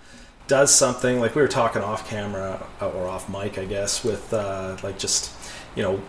[0.47, 4.33] does something like we were talking off camera uh, or off mic, I guess, with
[4.35, 5.33] uh, like just
[5.77, 6.01] you know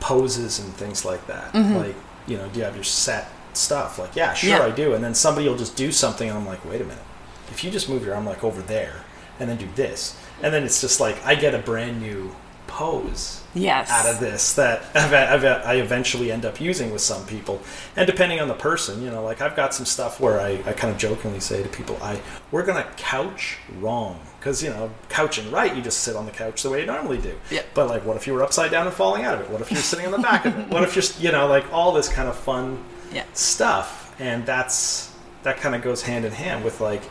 [0.00, 1.52] poses and things like that.
[1.52, 1.74] Mm-hmm.
[1.76, 3.98] Like you know, do you have your set stuff?
[3.98, 4.64] Like yeah, sure Yeah.
[4.64, 4.94] I do.
[4.94, 7.02] And then somebody will just do something, and I'm like, wait a minute.
[7.50, 9.04] If you just move your arm like over there
[9.38, 12.34] and then do this, and then it's just like I get a brand new
[12.74, 17.62] pose yes out of this that I eventually end up using with some people.
[17.94, 20.72] And depending on the person, you know, like I've got some stuff where I, I
[20.72, 25.48] kind of jokingly say to people, I we're gonna couch wrong because you know couching
[25.52, 27.38] right, you just sit on the couch the way you normally do.
[27.48, 27.62] Yeah.
[27.74, 29.50] But like, what if you were upside down and falling out of it?
[29.50, 30.68] What if you're sitting on the back of it?
[30.68, 32.82] What if you're you know like all this kind of fun
[33.12, 37.02] yeah stuff, and that's that kind of goes hand in hand with like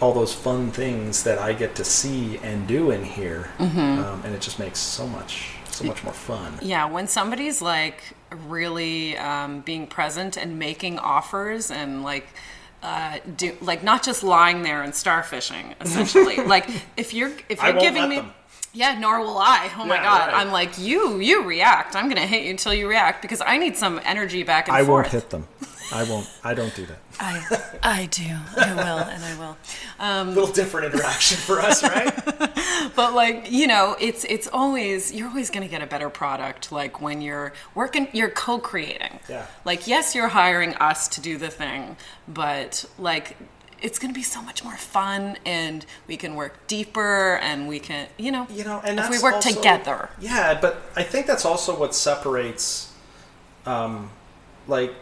[0.00, 3.78] all those fun things that I get to see and do in here, Mm-hmm.
[4.04, 6.58] um, and it just makes so much so much more fun.
[6.62, 8.00] Yeah, when somebody's like
[8.48, 12.28] really um, being present and making offers and like
[12.82, 17.80] uh, do like not just lying there and starfishing essentially like if you're if you're
[17.80, 18.32] giving me them.
[18.74, 20.34] yeah nor will i oh my god right.
[20.34, 23.74] i'm like you you react i'm gonna hit you until you react because i need
[23.76, 25.46] some energy back and I forth won't hit them.
[25.94, 26.28] I won't.
[26.42, 26.98] I don't do that.
[27.20, 28.36] I, I do.
[28.56, 29.56] I will, and I will.
[30.00, 32.12] A little different interaction for us, right?
[32.96, 36.70] But like you know, it's it's always you're always going to get a better product.
[36.70, 39.18] Like when you're working, you're co-creating.
[39.28, 39.46] Yeah.
[39.64, 41.96] Like yes, you're hiring us to do the thing,
[42.28, 43.36] but like
[43.82, 47.80] it's going to be so much more fun, and we can work deeper, and we
[47.80, 50.10] can you know you know, and if we work also- together.
[50.20, 52.92] Yeah, but I think that's also what separates,
[53.66, 54.10] um,
[54.68, 54.94] like,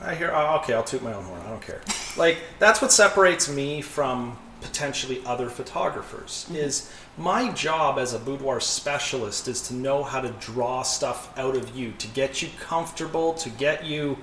[0.00, 0.30] I hear.
[0.34, 1.40] Oh, okay, I'll toot my own horn.
[1.46, 1.80] I don't care.
[2.16, 6.44] Like that's what separates me from potentially other photographers.
[6.46, 6.56] Mm-hmm.
[6.56, 11.56] Is my job as a boudoir specialist is to know how to draw stuff out
[11.56, 14.18] of you, to get you comfortable, to get you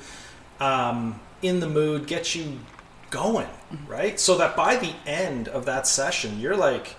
[0.59, 2.59] um, in the mood, get you
[3.09, 3.91] going, Mm-hmm.
[3.91, 4.19] right?
[4.19, 6.95] So that by the end of that session, you're like,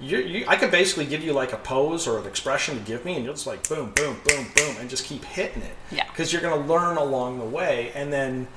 [0.00, 3.04] you're, you, I could basically give you like a pose or an expression to give
[3.04, 5.74] me, and you're just like boom, boom, boom, boom, and just keep hitting it.
[5.90, 6.04] Yeah.
[6.06, 8.48] Because you're going to learn along the way, and then,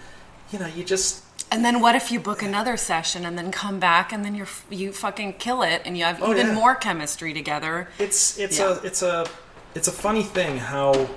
[0.52, 3.80] you know, you just And then what if you book another session and then come
[3.80, 6.54] back and then you're you fucking kill it and you have Oh, even yeah.
[6.54, 7.90] more chemistry together.
[8.00, 8.78] it's it's Yeah.
[8.80, 9.26] a it's a
[9.76, 11.10] it's a funny thing how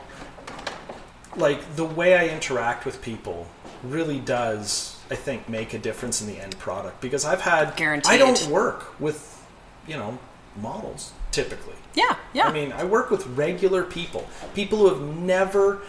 [1.36, 3.46] like the way I interact with people
[3.82, 8.12] really does I think make a difference in the end product because I've had Guaranteed.
[8.12, 9.35] I don't work with
[9.86, 10.18] you know
[10.60, 11.74] models typically.
[11.94, 12.46] Yeah, yeah.
[12.48, 15.82] I mean, I work with regular people, people who have never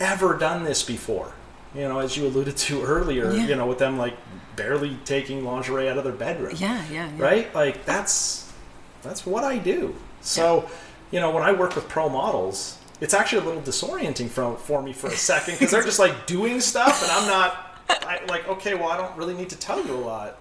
[0.00, 1.32] ever done this before.
[1.74, 3.46] You know, as you alluded to earlier, Yeah.
[3.46, 4.16] you know, with them like
[4.54, 7.22] barely taking lingerie out of their bedroom yeah, yeah, yeah.
[7.22, 7.54] right?
[7.54, 8.50] Like that's
[9.02, 9.94] that's what I do.
[10.22, 10.68] So,
[11.10, 14.82] you know, when I work with pro models, it's actually a little disorienting for, for
[14.82, 18.48] me for a second because they're just like doing stuff, and I'm not I, like,
[18.48, 20.38] okay, well, I don't really need to tell you a lot.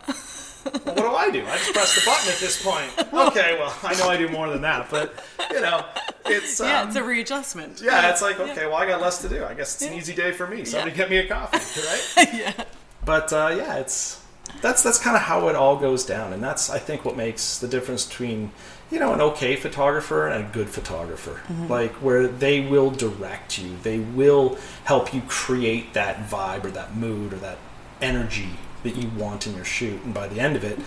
[0.65, 1.45] Well, what do I do?
[1.45, 2.91] I just press the button at this point.
[3.36, 5.13] Okay, well, I know I do more than that, but
[5.51, 5.86] you know,
[6.25, 7.82] it's um, Yeah, it's a readjustment.
[7.82, 9.43] yeah, it's like okay, well, I got less to do.
[9.45, 10.65] I guess it's an easy day for me.
[10.65, 10.97] Somebody Yeah.
[10.97, 11.82] get me a coffee,
[12.17, 12.34] right?
[12.34, 12.63] yeah.
[13.06, 14.21] But uh, yeah, it's
[14.62, 17.58] that's that's kind of how it all goes down, and that's I think what makes
[17.60, 18.51] the difference between
[18.91, 21.41] you know an okay photographer and a good photographer.
[21.69, 26.95] Like where they will direct you, they will help you create that vibe or that
[26.95, 27.58] mood or that
[28.01, 28.49] energy
[28.86, 30.80] that you want in your shoot, and by the end of it,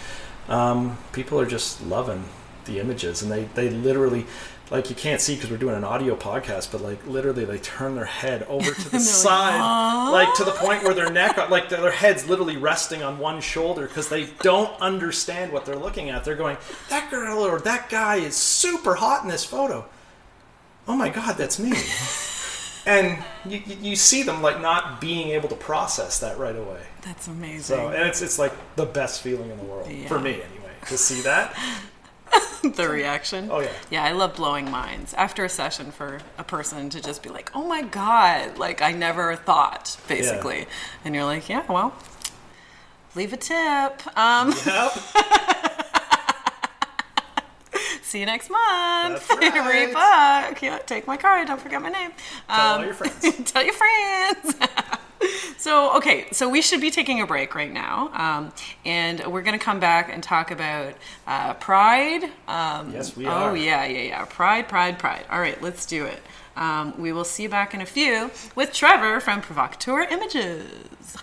[0.49, 2.25] um, people are just loving
[2.65, 4.27] the images, and they they literally.
[4.71, 7.95] Like you can't see because we're doing an audio podcast, but like literally, they turn
[7.95, 11.71] their head over to the like, side, like to the point where their neck, like
[11.71, 16.23] their head's literally resting on one shoulder because they don't understand what they're looking at.
[16.23, 16.59] They're going,
[16.91, 19.87] "That girl or that guy is super hot in this photo."
[20.87, 21.73] Oh my god, that's me.
[22.89, 26.81] and you, you see them like not being able to process that right away.
[27.03, 27.77] That's amazing.
[27.77, 30.09] So, and it's it's like the best feeling in the world Yeah.
[30.09, 31.55] for me anyway to see that.
[32.63, 33.49] the reaction.
[33.51, 33.69] Oh, yeah.
[33.91, 37.51] Yeah, I love blowing minds after a session for a person to just be like,
[37.55, 40.67] "Oh my god!" Like I never thought, basically.
[41.05, 41.95] And you're like, "Yeah, well,
[43.15, 44.17] leave a tip.
[44.19, 44.93] Um, Yep.
[48.09, 49.27] see you next month.
[49.29, 50.63] That's right.
[50.63, 51.47] Yeah, take my card.
[51.49, 52.11] Don't forget my name.
[52.49, 53.43] Tell all Um, your friends.
[53.53, 54.55] tell your friends.
[55.59, 58.11] so, okay, so we should be taking a break right now.
[58.15, 58.53] Um,
[58.85, 60.95] and we're going to come back and talk about
[61.27, 62.25] uh, pride.
[62.47, 63.57] Um, Yes, we oh, are.
[63.57, 64.25] yeah, yeah, yeah.
[64.25, 65.25] Pride, pride, pride.
[65.31, 66.23] All right, let's do it.
[66.57, 71.17] Um, we will see you back in a few with Trevor from Provocateur Images.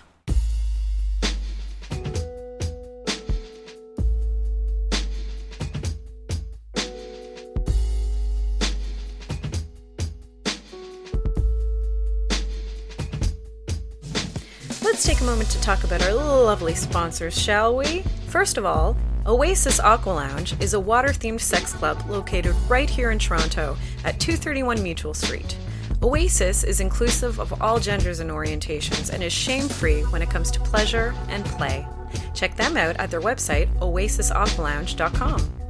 [14.95, 18.03] Let's take a moment to talk about our lovely sponsors, shall we?
[18.27, 18.95] First of all,
[19.27, 24.21] Oasis Aqua Lounge is a water themed sex club located right here in Toronto at
[24.21, 25.57] 231 Mutual Street.
[26.01, 30.49] Oasis is inclusive of all genders and orientations and is shame free when it comes
[30.51, 31.85] to pleasure and play.
[32.33, 35.64] Check them out at their website, oasisaqualounge.com.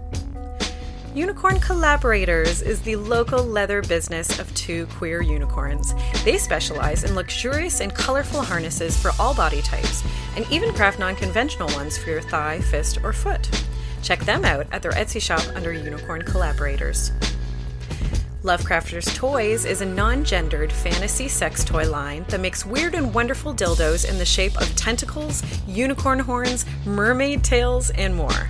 [1.15, 5.93] Unicorn Collaborators is the local leather business of two queer unicorns.
[6.25, 10.03] They specialize in luxurious and colorful harnesses for all body types,
[10.35, 13.49] and even craft non conventional ones for your thigh, fist, or foot.
[14.03, 17.13] Check them out at their Etsy shop under Unicorn Collaborators.
[18.43, 23.53] Lovecrafters Toys is a non gendered fantasy sex toy line that makes weird and wonderful
[23.53, 28.49] dildos in the shape of tentacles, unicorn horns, mermaid tails, and more.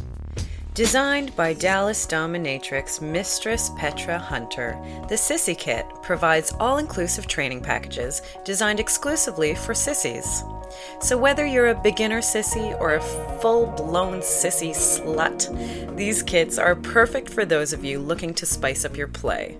[0.81, 4.75] Designed by Dallas dominatrix Mistress Petra Hunter,
[5.07, 10.43] the Sissy Kit provides all inclusive training packages designed exclusively for sissies.
[10.99, 13.01] So, whether you're a beginner sissy or a
[13.41, 18.83] full blown sissy slut, these kits are perfect for those of you looking to spice
[18.83, 19.59] up your play.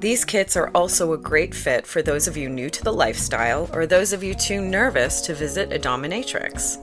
[0.00, 3.70] These kits are also a great fit for those of you new to the lifestyle
[3.72, 6.76] or those of you too nervous to visit a dominatrix.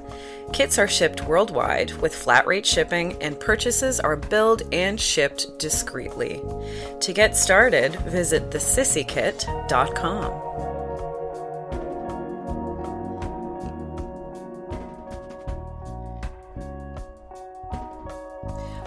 [0.53, 6.41] Kits are shipped worldwide with flat rate shipping, and purchases are billed and shipped discreetly.
[7.01, 10.47] To get started, visit thesissykit.com.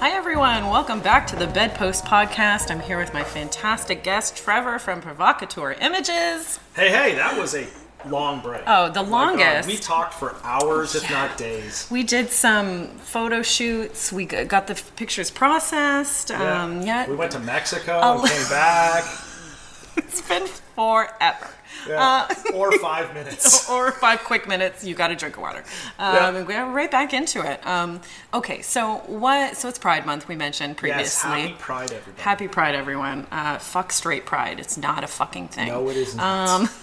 [0.01, 0.69] Hi, everyone.
[0.69, 2.71] Welcome back to the Bedpost Podcast.
[2.71, 6.59] I'm here with my fantastic guest, Trevor from Provocateur Images.
[6.75, 7.67] Hey, hey, that was a
[8.09, 8.63] long break.
[8.67, 9.69] Oh, the God, longest.
[9.69, 11.87] we talked for hours, if not days.
[11.91, 14.13] We did some photo shoots.
[14.13, 16.31] We got the pictures processed.
[16.31, 19.05] Um, yeah, We went to Mexico and came back.
[19.97, 21.49] it's been forever.
[21.89, 22.27] Yeah.
[22.29, 23.71] Uh, or five minutes.
[23.71, 25.65] or five quick minutes, you got to drink of water.
[25.99, 26.43] Um, Yeah.
[26.43, 27.65] we're right back into it.
[27.67, 28.01] Um,
[28.35, 29.57] okay, so what?
[29.57, 30.29] So it's Pride Month.
[30.29, 31.31] We mentioned previously.
[31.31, 32.23] Yes, happy Pride, everybody.
[32.23, 33.27] Happy Pride, everyone.
[33.31, 34.61] Uh, fuck straight Pride.
[34.61, 35.69] It's not a fucking thing.
[35.69, 36.21] No, it isn't.
[36.21, 36.69] Um,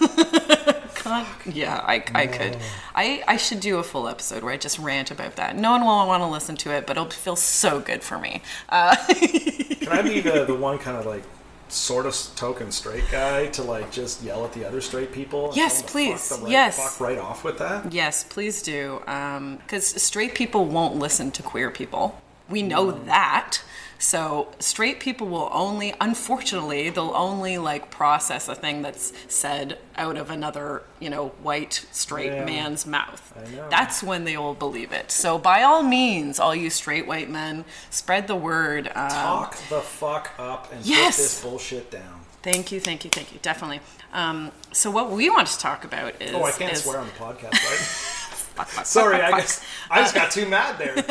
[1.08, 2.56] God, yeah, I, I could.
[2.94, 5.56] I, I should do a full episode where I just rant about that.
[5.56, 8.42] No one will want to listen to it, but it'll feel so good for me.
[8.68, 11.22] Uh, Can I be the, the one kind of like
[11.68, 15.52] sort of token straight guy to like just yell at the other straight people?
[15.54, 16.28] Yes, tell them to please.
[16.28, 16.76] Fuck right, Yes.
[16.78, 17.92] Fuck right off with that.
[17.92, 19.00] yes, please do.
[19.04, 22.20] Because straight people won't listen to queer people.
[22.48, 23.62] We know that.
[24.00, 30.16] So straight people will only, unfortunately, they'll only like process a thing that's said out
[30.16, 32.44] of another, you know, white straight Yeah.
[32.44, 33.32] man's mouth.
[33.36, 33.68] I know.
[33.68, 35.10] That's when they will believe it.
[35.10, 38.86] So by all means, all you straight white men, spread the word.
[38.94, 41.16] Um, Talk the fuck up and Yes.
[41.16, 42.20] put this bullshit down.
[42.42, 43.40] Thank you, thank you, thank you.
[43.42, 43.80] Definitely.
[44.12, 46.32] Um, so what we want to talk about is.
[46.34, 48.14] Oh, I can't is- swear on the podcast, right?
[48.58, 50.96] Fuck, fuck, Sorry, fuck, I guess I just got too mad there.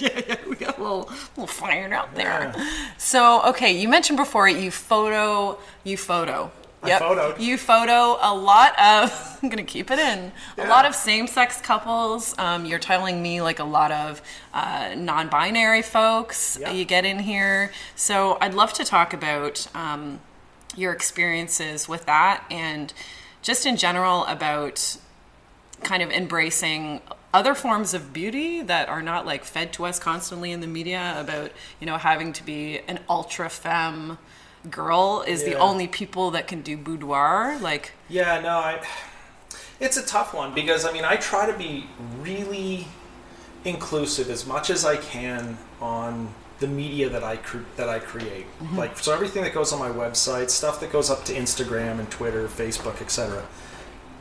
[0.00, 2.54] yeah, yeah, we got a little, little fired out there.
[2.96, 6.50] So, okay, you mentioned before you photo, you photo.
[6.82, 7.38] I photoed.
[7.38, 9.38] You photo a lot of.
[9.42, 10.32] I'm gonna keep it in.
[10.56, 12.34] A lot of same-sex couples.
[12.38, 14.22] Um, you're telling me like a lot of
[14.54, 16.56] uh, non-binary folks.
[16.58, 16.72] Yeah.
[16.72, 17.70] You get in here.
[17.96, 20.20] So I'd love to talk about um,
[20.74, 22.94] your experiences with that and
[23.42, 24.96] just in general about
[25.84, 27.00] kind of embracing
[27.34, 31.14] other forms of beauty that are not like fed to us constantly in the media
[31.18, 34.18] about you know having to be an ultra femme
[34.70, 38.86] girl is the only people that can do boudoir like Yeah, no, I.
[39.80, 41.86] It's a tough one because I mean I try to be
[42.20, 42.86] really
[43.64, 48.46] inclusive as much as I can on the media that I cre- that I create.
[48.60, 48.78] Mm-hmm.
[48.78, 52.08] Like so everything that goes on my website, stuff that goes up to Instagram and
[52.10, 53.44] Twitter, Facebook, etc.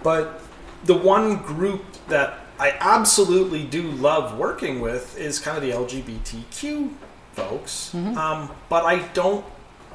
[0.02, 0.42] But
[0.84, 6.92] the one group that I absolutely do love working with is kind of the LGBTQ
[7.34, 7.94] folks.
[7.96, 9.46] Um, but I don't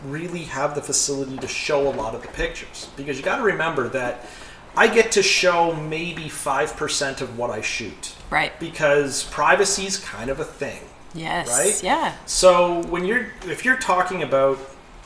[0.04, 3.42] really have the facility to show a lot of the pictures because you got to
[3.42, 4.26] remember that
[4.76, 8.14] I get to show maybe 5% of what I shoot.
[8.30, 8.58] Right.
[8.60, 10.80] Because privacy is kind of a thing.
[11.14, 11.82] yes Right?
[11.82, 14.58] yeah So when you're if you're talking about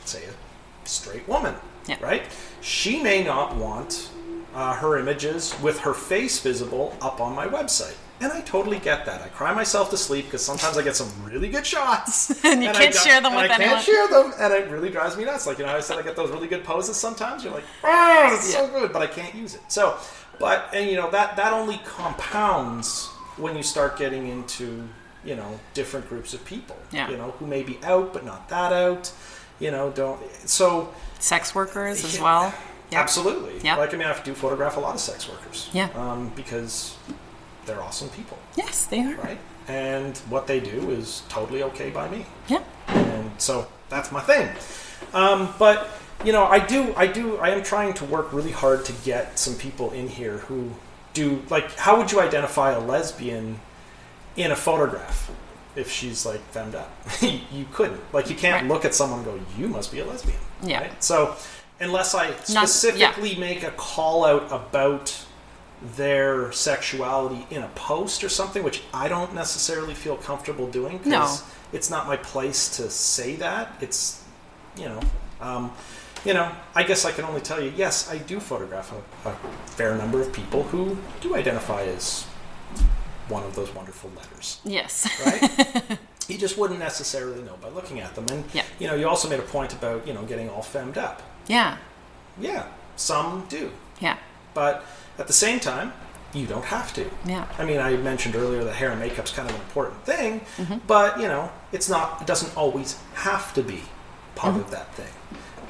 [0.03, 1.55] say a straight woman,
[1.87, 1.97] Yeah.
[2.01, 2.23] right?
[2.61, 4.09] She may not want
[4.53, 7.95] uh, her images with her face visible up on my website.
[8.19, 9.21] And I totally get that.
[9.23, 12.69] I cry myself to sleep because sometimes I get some really good shots, And you
[12.69, 13.73] I can't share them and with I anyone.
[13.73, 15.47] can't share them, and it really drives me nuts.
[15.47, 17.43] Like you know, I said I get those really good poses sometimes.
[17.43, 19.61] You're like, oh, it's so good, but I can't use it.
[19.69, 19.97] So,
[20.39, 24.87] but and you know that that only compounds when you start getting into
[25.25, 26.75] you know different groups of people.
[26.91, 27.09] Yeah.
[27.09, 29.11] You know who may be out but not that out.
[29.59, 32.23] You know, don't so sex workers as Yeah.
[32.23, 32.53] well
[32.91, 33.59] yeah absolutely.
[33.63, 33.75] Yeah.
[33.77, 35.69] Like I mean, I do photograph a lot of sex workers.
[35.73, 35.89] Yeah.
[35.95, 36.97] Um, because
[37.65, 39.39] they're awesome people, yes they are right?
[39.67, 44.49] And what they do is totally okay by me yeah and so that's my thing.
[45.13, 45.89] Um, but
[46.25, 49.39] you know, I do, I do, I am trying to work really hard to get
[49.39, 50.69] some people in here who
[51.13, 51.75] do like.
[51.77, 53.59] How would you identify a lesbian
[54.35, 55.31] in a photograph
[55.75, 56.91] if she's like femmed up?
[57.21, 58.01] you couldn't.
[58.13, 58.71] Like, you can't Right.
[58.71, 60.81] look at someone and go, "You must be a lesbian." Yeah.
[60.81, 61.03] Right?
[61.03, 61.35] So,
[61.81, 65.25] unless I specifically make a call out about
[65.97, 71.41] their sexuality in a post or something, which I don't necessarily feel comfortable doing because
[71.41, 71.47] No.
[71.73, 73.73] it's not my place to say that.
[73.81, 74.23] It's,
[74.77, 74.99] you know,
[75.41, 75.71] um,
[76.23, 78.93] you know, I guess I can only tell you, yes, I do photograph
[79.25, 79.33] a, a
[79.65, 82.23] fair number of people who do identify as
[83.27, 85.07] one of those wonderful letters Yes.
[85.25, 85.97] right?
[86.31, 88.25] you just wouldn't necessarily know by looking at them.
[88.31, 88.63] And Yeah.
[88.79, 91.21] you know, you also made a point about you know getting all femmed up.
[91.47, 91.77] yeah.
[92.39, 92.63] Yeah,
[92.95, 94.15] some do, Yeah.
[94.53, 94.83] but
[95.19, 95.91] at the same time,
[96.33, 97.03] you don't have to.
[97.25, 97.45] Yeah.
[97.59, 100.77] I mean, I mentioned earlier that hair and makeup's kind of an important thing, Mm-hmm.
[100.87, 102.21] but you know, it's not.
[102.21, 103.81] It doesn't always have to be
[104.35, 104.63] part Mm-hmm.
[104.63, 105.13] of that thing.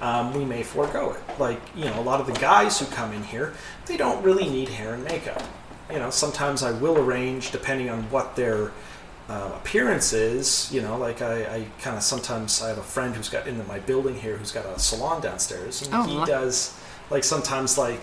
[0.02, 1.40] Um, we may forego it.
[1.40, 3.54] Like you know, a lot of the guys who come in here,
[3.88, 5.42] they don't really need hair and makeup.
[5.92, 8.72] You know, sometimes I will arrange depending on what their
[9.32, 10.70] uh, appearance is.
[10.74, 13.64] You know, like I, I kind of sometimes I have a friend who's got into
[13.66, 16.78] my building here who's got a salon downstairs, and Oh, he does
[17.10, 18.02] like sometimes like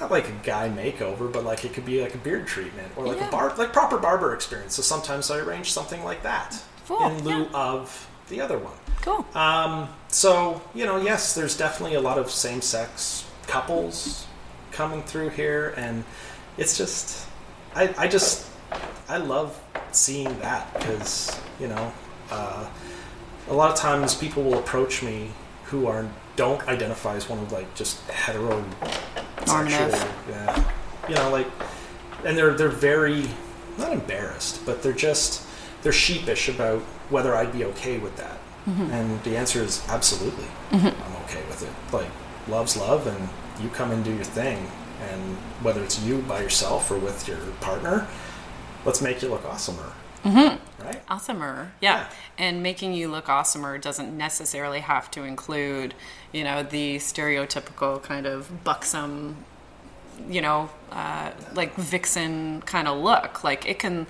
[0.00, 3.06] not like a guy makeover, but like it could be like a beard treatment or
[3.06, 3.28] like Yeah.
[3.28, 4.74] a bar, like proper barber experience.
[4.74, 7.48] So sometimes I arrange something like that Cool, in lieu yeah.
[7.54, 8.76] of the other one.
[9.02, 9.24] Cool.
[9.34, 14.26] Um, so you know, yes, there's definitely a lot of same-sex couples
[14.72, 16.04] coming through here, and
[16.58, 17.26] it's just,
[17.74, 18.46] I, I just,
[19.08, 19.60] I love
[19.92, 21.92] seeing that because you know,
[22.30, 22.68] uh,
[23.48, 25.30] a lot of times people will approach me
[25.64, 28.62] who are don't identify as one of like just hetero
[29.68, 30.64] sexual, yeah,
[31.08, 31.46] you know, like,
[32.24, 33.28] and they're they're very
[33.78, 35.42] not embarrassed, but they're just
[35.82, 38.38] they're sheepish about whether I'd be okay with that.
[38.90, 41.94] And the answer is absolutely, I'm okay with it.
[41.94, 42.10] Like,
[42.48, 43.28] love's love, and
[43.62, 44.66] you come and do your thing,
[45.12, 48.08] and whether it's you by yourself or with your partner,
[48.86, 49.92] let's make you look awesomer.
[50.24, 50.84] Mm-hmm.
[50.84, 51.06] Right?
[51.06, 51.98] Awesomer, yeah.
[51.98, 52.08] Yeah.
[52.38, 55.94] And making you look awesomer doesn't necessarily have to include,
[56.32, 59.36] you know, the stereotypical kind of buxom,
[60.28, 63.44] you know, uh, like vixen kind of look.
[63.44, 64.06] Like it can,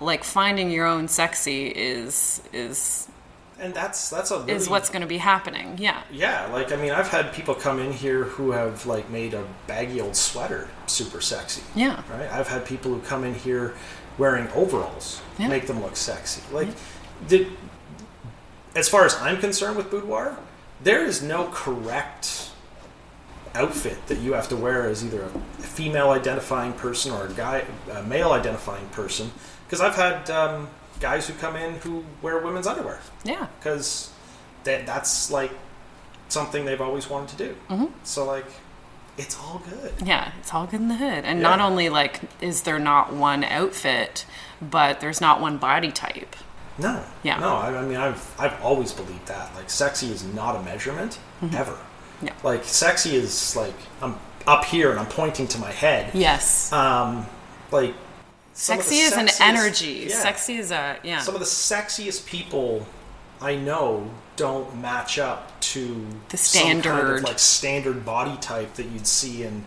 [0.00, 3.06] like finding your own sexy is is
[3.58, 5.76] And that's that's a really, is what's going to be happening.
[5.78, 6.02] Yeah.
[6.10, 9.46] Yeah, like I mean, I've had people come in here who have like made a
[9.66, 11.62] baggy old sweater super sexy.
[11.74, 12.02] Yeah.
[12.10, 12.30] Right.
[12.32, 13.74] I've had people who come in here
[14.18, 15.48] wearing overalls Yeah.
[15.48, 16.42] make them look sexy.
[16.52, 16.68] Like,
[17.28, 17.48] did
[18.74, 20.36] as far as I'm concerned with boudoir,
[20.82, 22.50] there is no correct
[23.54, 25.28] outfit that you have to wear as either a
[25.62, 29.30] female identifying person or a guy, a male identifying person.
[29.66, 30.68] Because I've had um,
[31.00, 33.46] guys who come in who wear women's underwear Yeah.
[33.58, 34.10] because
[34.64, 35.52] that that's like
[36.28, 37.56] something they've always wanted to do.
[37.70, 37.86] Mm-hmm.
[38.02, 38.46] So like,
[39.18, 39.92] it's all good.
[40.04, 41.24] Yeah, it's all good in the hood.
[41.24, 44.26] And not only like is there not one outfit,
[44.60, 46.34] but there's not one body type.
[46.78, 47.38] No, Yeah.
[47.38, 47.54] no.
[47.54, 49.54] I, I mean, I've I've always believed that.
[49.54, 51.18] Like, sexy is not a measurement
[51.52, 51.72] ever.
[51.72, 52.26] Mm-hmm.
[52.26, 52.32] Yeah.
[52.42, 56.12] Like, sexy is like I'm up here and I'm pointing to my head.
[56.14, 56.72] Yes.
[56.72, 57.26] Um,
[57.70, 57.94] like
[58.54, 60.06] some of the Sexy is an energy.
[60.10, 60.16] yeah.
[60.20, 61.20] Sexy is a yeah.
[61.20, 62.86] Some of the sexiest people
[63.40, 67.16] I know don't match up to The some kind standard.
[67.18, 69.64] of like standard body type that you'd see in,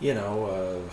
[0.00, 0.92] you know, uh,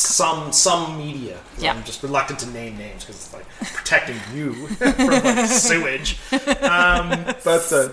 [0.00, 1.38] some some media.
[1.54, 1.72] 'Cause Yeah.
[1.74, 6.18] I'm just reluctant to name names because it's like protecting you from like sewage.
[6.62, 7.88] Um, but uh,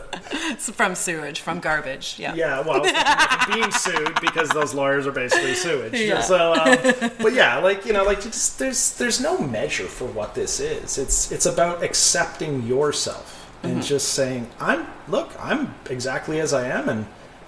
[0.52, 2.16] It's from sewage, from garbage.
[2.18, 2.34] Yeah.
[2.36, 5.94] yeah, well, I was being sued because those lawyers are basically sewage.
[5.94, 6.22] Yeah.
[6.22, 10.06] So, um, but yeah, like you know, like you just there's there's no measure for
[10.06, 10.98] what this is.
[10.98, 13.34] It's it's about accepting yourself
[13.64, 13.68] Mm-hmm.
[13.78, 17.08] and just saying, I'm look, I'm exactly as I am, and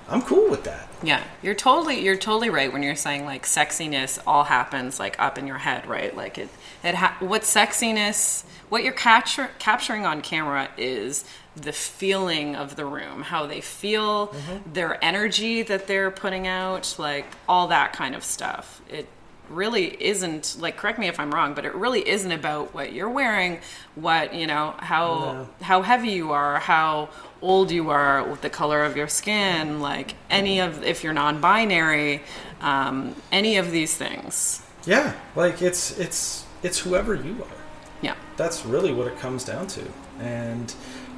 [0.09, 0.88] I'm cool with that.
[1.01, 5.37] Yeah, you're totally you're totally right when you're saying like sexiness all happens like up
[5.37, 6.15] in your head, right?
[6.15, 6.49] Like it
[6.83, 11.25] it ha- what sexiness what you're capture, capturing on camera is
[11.55, 14.73] the feeling of the room, how they feel, mm-hmm.
[14.73, 18.81] their energy that they're putting out, like all that kind of stuff.
[18.89, 19.07] It
[19.49, 23.09] really isn't like correct me if I'm wrong, but it really isn't about what you're
[23.09, 23.59] wearing,
[23.95, 27.09] what, you know, how how heavy you are, how
[27.41, 32.21] old you are, with the color of your skin, like any of if you're non-binary,
[32.61, 34.61] um, any of these things.
[34.85, 37.57] Yeah, like it's it's it's whoever you are.
[38.01, 38.15] Yeah.
[38.37, 39.83] That's really what it comes down to,
[40.19, 40.73] and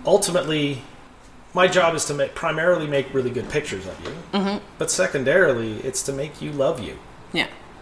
[0.05, 0.82] ultimately.
[1.53, 4.63] My job is to make, primarily make really good pictures of you, Mm-hmm.
[4.77, 6.97] but secondarily, it's to make you love you.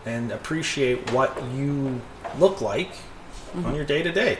[0.06, 0.12] Yeah.
[0.12, 2.02] and appreciate what you
[2.38, 2.92] look like
[3.50, 3.66] Mm-hmm.
[3.66, 4.38] on your day to day.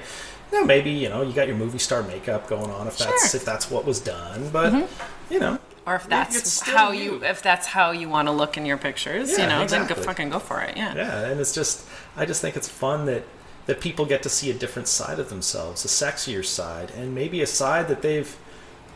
[0.54, 3.18] Now, maybe you know you got your movie star makeup going on if that's Sure.
[3.18, 3.38] Mm-hmm.
[3.38, 4.88] if that's what was done, but
[5.32, 5.58] you know,
[5.88, 9.32] Or if that's how you if that's how you want to look in your pictures,
[9.32, 10.78] you Yeah, know, then go fucking go for it.
[10.78, 10.94] Yeah.
[10.94, 13.24] yeah, and it's just I just think it's fun that
[13.66, 17.42] that people get to see a different side of themselves, a sexier side, and maybe
[17.42, 18.38] a side that they've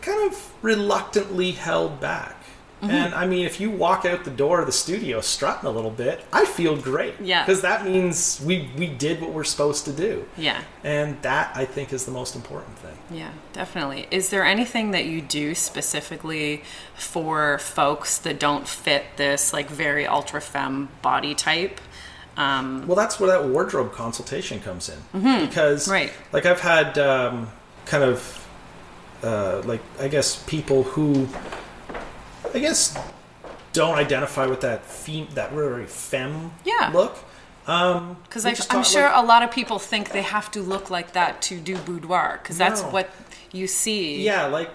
[0.02, 2.43] kind of reluctantly held back.
[2.84, 2.92] Mm-hmm.
[2.92, 5.90] And I mean, if you walk out the door of the studio strutting a little
[5.92, 7.14] bit, I feel great.
[7.22, 7.46] Yeah.
[7.46, 10.26] Because that means we, we did what we're supposed to do.
[10.38, 10.62] Yeah.
[10.84, 12.98] And that, I think, is the most important thing.
[13.10, 14.08] Yeah, definitely.
[14.12, 16.64] Is there anything that you do specifically
[16.96, 21.80] for folks that don't fit this like very ultra femme body type?
[22.36, 24.98] Um, Well, that's where that wardrobe consultation comes in.
[25.46, 25.92] Because, Mm-hmm.
[25.92, 26.14] Right.
[26.32, 27.50] like, I've had um,
[27.86, 28.48] kind of,
[29.24, 31.28] uh, like, I guess people who,
[32.54, 32.98] I guess,
[33.74, 36.92] don't identify with that fem- that very fem Yeah.
[36.94, 37.18] look.
[37.66, 41.14] Because We I'm sure like- a lot of people think they have to look like
[41.14, 42.90] that to do boudoir, because that's No.
[42.90, 43.10] what
[43.52, 44.22] you see.
[44.22, 44.70] Yeah, like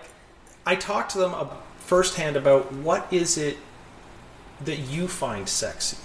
[0.66, 1.34] I talk to them
[1.86, 3.58] firsthand about what is it
[4.64, 5.98] that you find sexy,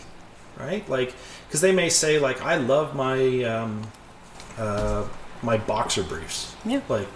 [0.59, 0.87] right?
[0.89, 1.13] Like,
[1.47, 3.87] because they may say like, I love my um,
[4.59, 5.03] uh,
[5.41, 6.81] my boxer briefs, Yeah.
[6.89, 7.07] like,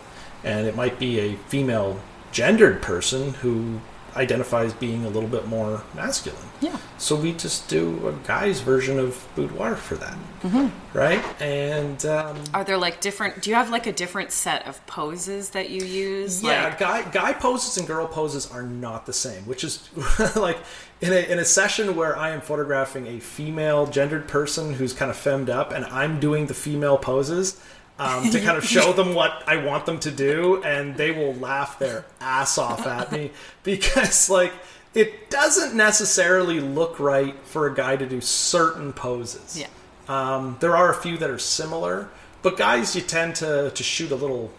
[0.44, 2.00] and it might be a female
[2.32, 3.80] gendered person who
[4.18, 6.42] identifies being a little bit more masculine.
[6.60, 6.76] Yeah.
[6.98, 10.98] So we just do a guy's version of boudoir for that, Mm-hmm.
[10.98, 11.24] right?
[11.42, 13.42] And um, Are there like different?
[13.42, 16.44] Do you have like a different set of poses that you use?
[16.44, 19.88] Yeah, Like, guy guy poses and girl poses are not the same, which is
[20.36, 20.58] like
[21.02, 25.10] in a in a session where I am photographing a female gendered person who's kind
[25.12, 27.62] of femmed up, and I'm doing the female poses.
[28.00, 31.34] Um, to kind of show them what I want them to do, and they will
[31.34, 33.32] laugh their ass off at me
[33.64, 34.54] because, like,
[34.94, 39.60] it doesn't necessarily look right for a guy to do certain poses.
[39.60, 39.68] yeah.
[40.08, 42.10] Um, there are a few that are similar,
[42.42, 44.52] but guys, you tend to, to shoot a little,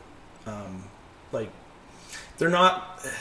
[0.47, 0.85] um,
[1.33, 1.51] like,
[2.39, 3.05] they're not.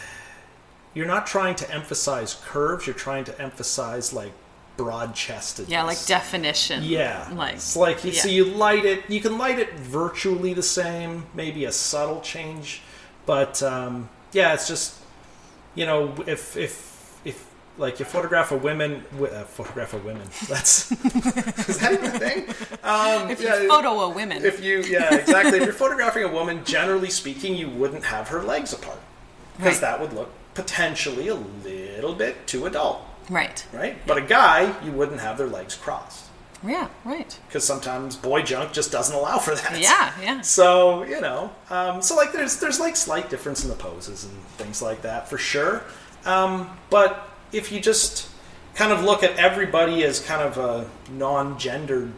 [0.94, 2.88] You're not trying to emphasize curves.
[2.88, 4.32] You're trying to emphasize like
[4.78, 5.68] broad chested.
[5.68, 6.84] Yeah, like definition.
[6.84, 8.12] Yeah, Like it's like yeah.
[8.22, 9.10] so you light it.
[9.10, 12.82] You can light it virtually the same, maybe a subtle change,
[13.26, 14.96] but um, yeah, it's just
[15.76, 17.46] you know if if if
[17.78, 20.28] like you photograph a women uh, photograph a women.
[20.48, 22.44] That's is that even a thing?
[22.84, 24.44] Um, If you yeah, photo a women.
[24.46, 28.42] if you yeah exactly if you're photographing a woman generally speaking you wouldn't have her
[28.42, 29.00] legs apart
[29.58, 29.82] because Right.
[29.82, 33.66] that would look potentially a little bit too adult right.
[33.74, 36.26] right but a guy you wouldn't have their legs crossed
[36.64, 36.88] Yeah.
[37.06, 37.38] Right.
[37.48, 40.12] because sometimes boy junk just doesn't allow for that Yeah.
[40.22, 40.42] Yeah.
[40.58, 44.34] so you know um, so like there's there's like slight difference in the poses and
[44.58, 45.84] things like that for sure
[46.26, 48.30] um, but if you just
[48.76, 52.12] kind of look at everybody as kind of a non-gendered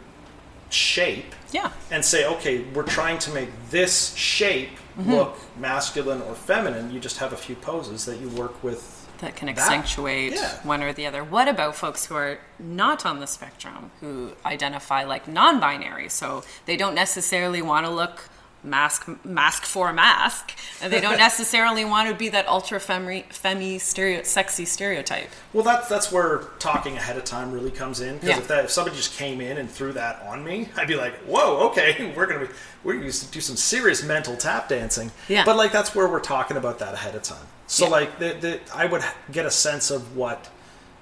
[0.68, 1.70] shape Yeah.
[1.90, 5.12] and say, okay, we're trying to make this shape Mm-hmm.
[5.12, 8.99] look masculine or feminine, you just have a few poses that you work with.
[9.20, 10.56] That can That- accentuate yeah.
[10.62, 11.22] one or the other.
[11.22, 16.08] What about folks who are not on the spectrum, who identify like non-binary?
[16.08, 18.29] So they don't necessarily want to look
[18.62, 20.52] mask mask for a mask,
[20.82, 25.30] and they don't necessarily want to be that ultra femi, femi stereo, sexy stereotype.
[25.52, 28.14] Well, that's that's where talking ahead of time really comes in.
[28.14, 28.38] Because Yeah.
[28.38, 31.14] if that if somebody just came in and threw that on me, I'd be like,
[31.20, 32.52] whoa, okay, we're gonna be
[32.84, 35.10] we're gonna do some serious mental tap dancing.
[35.28, 35.44] Yeah.
[35.44, 37.46] But like that's where we're talking about that ahead of time.
[37.66, 37.90] So Yeah.
[37.90, 39.02] like the, the I would
[39.32, 40.48] get a sense of what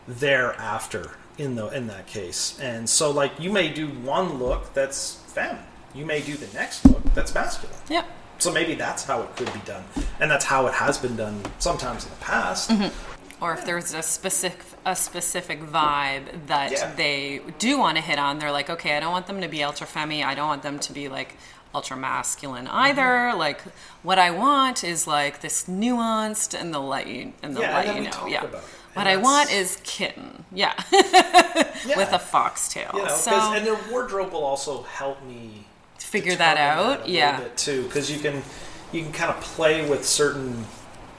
[0.06, 4.74] they're after in the in that case, and so like you may do one look
[4.74, 5.58] that's femme.
[5.98, 7.74] You may do the next look that's masculine.
[7.88, 8.04] Yeah.
[8.38, 9.82] So maybe that's how it could be done,
[10.20, 12.70] and that's how it has been done sometimes in the past.
[13.40, 16.94] or if there's a specific a specific vibe that Yeah.
[16.94, 19.62] they do want to hit on they're like okay i don't want them to be
[19.62, 21.36] ultra femi i don't want them to be like
[21.74, 23.38] ultra masculine either Mm-hmm.
[23.38, 23.60] like
[24.02, 27.86] what i want is like this nuanced and they'll let you and they'll Yeah, let
[27.86, 28.44] and you know yeah
[28.94, 31.96] what i want is kitten yeah Yeah.
[31.96, 35.66] with a foxtail You know, so and their wardrobe will also help me
[36.08, 38.42] figure that out a yeah bit too, because you can
[38.92, 40.64] you can kind of play with certain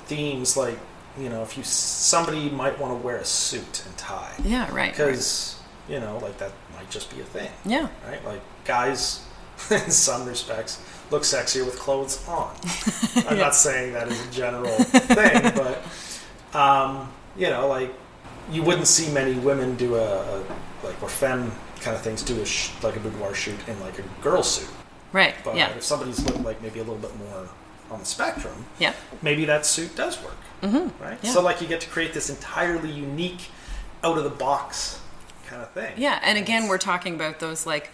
[0.05, 0.77] themes, like
[1.19, 4.73] you know, if you somebody might want to wear a suit and tie, yeah right,
[4.73, 8.23] right because you know, like that might just be a thing, yeah right?
[8.25, 9.25] Like guys,
[9.71, 10.81] in some respects,
[11.11, 12.55] look sexier with clothes on.
[13.27, 15.51] I'm not saying that is a general thing,
[16.53, 17.93] but um, you know, like
[18.51, 20.43] you wouldn't see many women do a, a
[20.83, 23.99] like or femme kind of things do a sh- like a boudoir shoot in like
[23.99, 24.69] a girl suit.
[25.11, 27.49] Right But yeah if somebody's looking like maybe a little bit more
[27.91, 31.03] on the spectrum, yeah maybe that suit does work, mm-hmm.
[31.03, 31.17] right?
[31.21, 31.31] Yeah.
[31.31, 33.49] So like you get to create this entirely unique,
[34.03, 35.01] out of the box
[35.47, 35.93] kind of thing.
[35.97, 37.91] Yeah, and again, we're talking about those like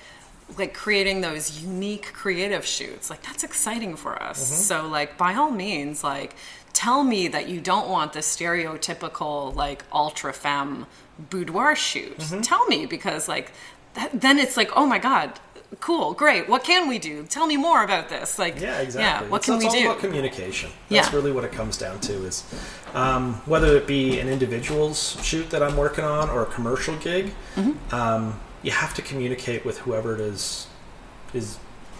[0.59, 3.09] like creating those unique creative shoots.
[3.09, 4.43] Like that's exciting for us.
[4.43, 4.61] Mm-hmm.
[4.61, 6.35] So like by all means, like
[6.73, 10.85] tell me that you don't want the stereotypical like ultra femme
[11.17, 12.17] boudoir shoot.
[12.17, 12.41] Mm-hmm.
[12.41, 13.51] Tell me because like
[13.95, 15.39] that, then it's like oh my god.
[15.79, 16.47] Cool, great.
[16.49, 17.23] What can we do?
[17.25, 18.37] Tell me more about this.
[18.39, 19.25] Like, Yeah, exactly.
[19.25, 19.89] Yeah, what it's, can it's we all do?
[19.89, 20.71] about communication.
[20.89, 21.15] That's Yeah.
[21.15, 22.25] really what it comes down to.
[22.25, 22.43] Is
[22.93, 27.33] um, whether it be an individual's shoot that I'm working on or a commercial gig,
[27.55, 27.95] Mm-hmm.
[27.95, 30.67] um, you have to communicate with whoever it is
[31.33, 31.59] is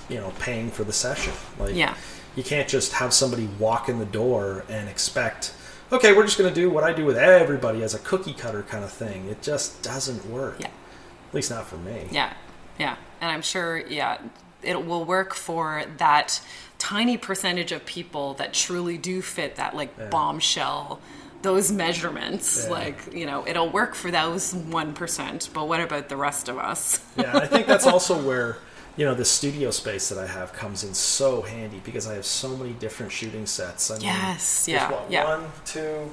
[0.10, 1.34] you know paying for the session.
[1.60, 1.94] Like, Yeah.
[2.36, 5.54] you can't just have somebody walk in the door and expect.
[5.92, 8.64] Okay, we're just going to do what I do with everybody as a cookie cutter
[8.64, 9.28] kind of thing.
[9.30, 10.56] It just doesn't work.
[10.60, 10.68] Yeah.
[10.68, 12.08] At least not for me.
[12.12, 12.34] Yeah,
[12.80, 14.18] yeah, and I'm sure, yeah,
[14.64, 16.42] it will work for that
[16.78, 21.00] tiny percentage of people that truly do fit that like bombshell,
[21.42, 22.64] those measurements.
[22.66, 22.72] Yeah.
[22.72, 25.50] Like, you know, it'll work for those one percent.
[25.54, 27.00] But what about the rest of us?
[27.18, 28.58] Yeah, I think that's also where
[28.98, 32.26] you know the studio space that I have comes in so handy because I have
[32.26, 33.92] so many different shooting sets.
[33.92, 35.38] I mean, Yes, there's yeah, what, yeah.
[35.38, 36.10] One, two.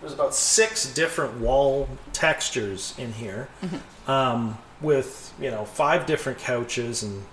[0.00, 4.10] There's about six different wall textures in here, Mm-hmm.
[4.10, 7.24] um, with you know five different couches and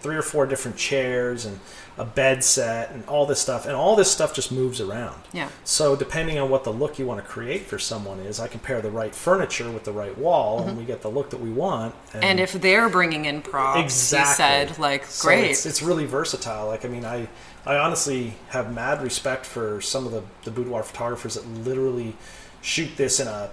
[0.00, 1.60] three or four different chairs and
[1.98, 5.20] a bed set and all this stuff, and all this stuff just moves around.
[5.34, 5.50] Yeah.
[5.64, 8.60] So depending on what the look you want to create for someone is, I can
[8.60, 11.50] pair the right furniture with the right wall, and we get the look that we
[11.50, 11.94] want.
[12.08, 12.20] Mm-hmm.
[12.22, 15.50] And if they're bringing in props, exactly you said like, So great.
[15.50, 16.68] it's, it's really versatile.
[16.68, 17.28] Like I mean, I
[17.66, 22.16] I honestly have mad respect for some of the the boudoir photographers that literally
[22.62, 23.50] shoot this in a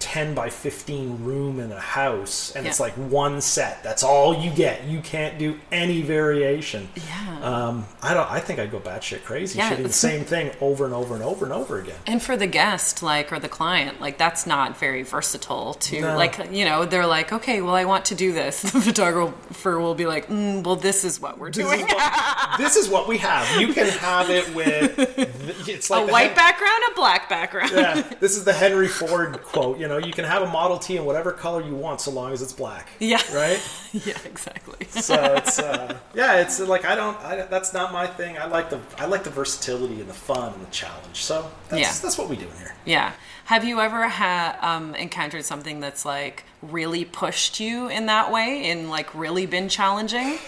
[0.00, 4.50] 10 by 15 room in a house and it's like one set that's all you
[4.50, 7.40] get you can't do any variation Yeah.
[7.42, 10.84] um, i don't i think i'd go batshit crazy Yeah, shooting the same thing over
[10.86, 14.00] and over and over and over again And for the guest, like, or the client,
[14.00, 16.16] like, that's not very versatile to, No.
[16.16, 18.62] like, you know, they're like, okay, well, I want to do this.
[18.72, 21.80] The photographer will be like, mm, well, this is what we're this doing.
[21.80, 24.98] is, what, this is what we have you can have it with
[25.68, 27.70] it's like a white head- background, a black background.
[27.72, 29.78] yeah, this is the Henry Ford quote.
[29.78, 32.32] You know, you can have a Model T in whatever color you want, so long
[32.32, 32.88] as it's black.
[32.98, 33.20] Yeah.
[33.34, 33.60] Right.
[33.92, 34.86] yeah, exactly.
[34.90, 37.16] So it's uh, yeah, it's like I don't.
[37.18, 38.38] I, that's not my thing.
[38.38, 41.22] I like the I like the versatility and the fun and the challenge.
[41.22, 41.92] So that's, Yeah.
[42.02, 42.74] that's what we do in here.
[42.84, 43.12] Yeah.
[43.46, 48.70] Have you ever had um, encountered something that's like really pushed you in that way,
[48.70, 50.38] and like really been challenging?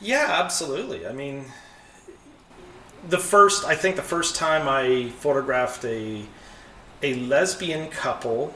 [0.00, 1.06] Yeah, absolutely.
[1.06, 1.46] I mean,
[3.08, 6.22] the first I think the first time I photographed a
[7.02, 8.48] a lesbian couple,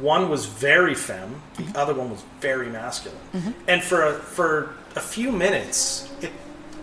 [0.00, 5.00] one was very femme, the other one was very masculine, and for a, for a
[5.00, 6.30] few minutes, it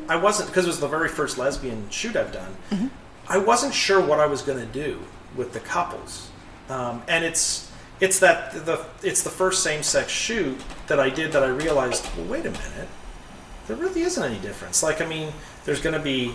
[0.08, 2.90] I wasn't because it was the very first lesbian shoot I've done.
[3.28, 5.00] I wasn't sure what I was going to do
[5.36, 6.30] with the couples,
[6.70, 11.32] um, and it's it's that the it's the first same sex shoot that I did
[11.34, 12.08] that I realized.
[12.18, 12.88] Well, wait a minute
[13.70, 14.82] there really isn't any difference.
[14.82, 15.32] Like, I mean,
[15.64, 16.34] there's going to be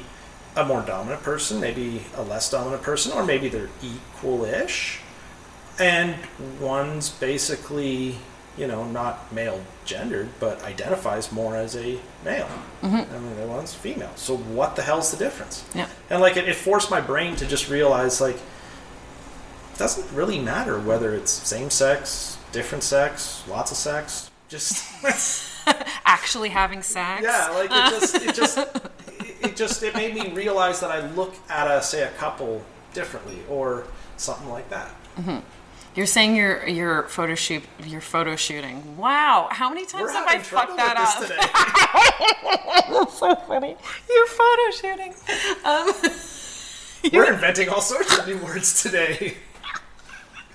[0.56, 5.00] a more dominant person, maybe a less dominant person, or maybe they're equal-ish,
[5.78, 6.14] and
[6.60, 8.16] one's basically,
[8.56, 12.48] you know, not male gendered, but identifies more as a male.
[12.82, 13.14] Mm-hmm.
[13.14, 14.12] I mean, the one's female.
[14.14, 15.64] So what the hell's the difference?
[15.74, 15.88] Yeah.
[16.08, 20.78] And like, it, it forced my brain to just realize, like, it doesn't really matter
[20.78, 24.30] whether it's same sex, different sex, lots of sex.
[24.48, 24.84] Just
[26.04, 27.22] Actually having sex?
[27.24, 28.58] yeah, like it just, it just,
[29.44, 33.38] it- just, it made me realize that I look at a, say, a couple differently,
[33.48, 33.86] or
[34.16, 34.90] something like that.
[35.96, 38.96] You're saying you're you're photo shoot you're photo shooting.
[38.96, 41.20] Wow, how many times We're have I fucked that up?
[43.04, 43.76] That's so funny.
[44.10, 45.14] You're photo shooting.
[45.64, 45.92] Um,
[47.12, 49.36] We're inventing all sorts of new words today.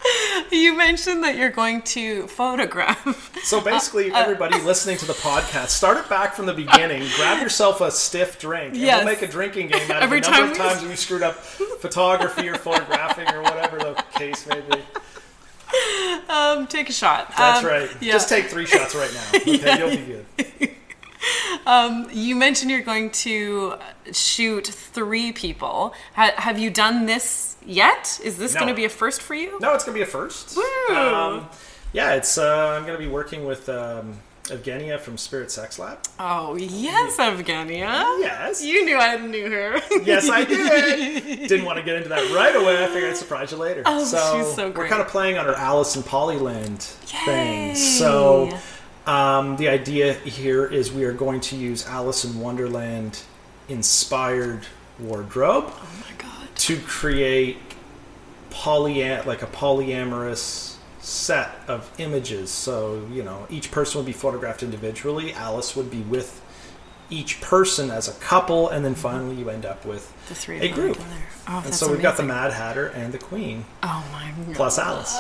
[0.52, 3.36] you mentioned that you're going to photograph.
[3.43, 7.08] So basically, everybody listening to the podcast, start it back from the beginning.
[7.16, 8.97] grab yourself a stiff drink, and Yes.
[9.04, 11.24] we'll make a drinking game out Every of the number time of times we screwed
[11.24, 14.82] up photography or photographing or whatever the case may be.
[16.30, 17.32] Um, take a shot.
[17.38, 17.89] That's Um, right.
[18.02, 18.14] yeah.
[18.14, 19.39] Just take three shots right now.
[19.39, 20.24] Okay, you'll be
[20.60, 20.76] good.
[22.11, 23.76] You mentioned you're going to
[24.11, 25.93] shoot three people.
[26.15, 28.20] Ha- have you done this yet?
[28.24, 28.61] Is this No.
[28.61, 29.57] going to be a first for you?
[29.61, 30.57] No, it's gonna be a first.
[30.57, 30.95] Woo!
[30.95, 31.49] Um,
[31.93, 32.38] yeah, it's.
[32.38, 35.99] Uh, I'm gonna be working with um, Evgenia from Spirit Sex Lab.
[36.20, 38.20] Oh yes, Evgenia.
[38.20, 38.63] Yes.
[38.63, 39.80] You knew I knew her.
[40.03, 41.47] Yes, I did.
[41.49, 42.84] Didn't want to get into that right away.
[42.84, 43.84] I figured I'd surprise you later.
[43.86, 44.89] Oh, she's so We're great.
[44.89, 47.70] kind of playing on our Alice in Polyland thing.
[47.70, 47.74] Yay.
[49.06, 53.22] Um, the idea here is we are going to use Alice in Wonderland
[53.68, 54.66] inspired
[55.00, 57.58] wardrobe oh to create
[58.50, 62.50] poly like a polyamorous set of images.
[62.50, 65.34] So you know, each person would be photographed individually.
[65.34, 66.41] Alice would be with
[67.10, 70.64] each person as a couple, and then finally you end up with The three of
[70.64, 70.97] a group.
[71.47, 72.24] Oh, and so we've got the.
[72.24, 74.56] Mad Hatter and the Queen Oh my god.
[74.56, 75.18] plus Alice.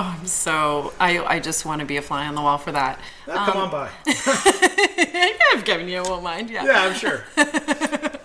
[0.00, 2.70] Oh I'm so I I just want to be a fly on the wall for
[2.70, 3.00] that.
[3.26, 3.90] Ah, come on by.
[5.52, 6.50] I've given you a won't mind.
[6.50, 6.64] Yeah.
[6.64, 7.24] Yeah, I'm sure.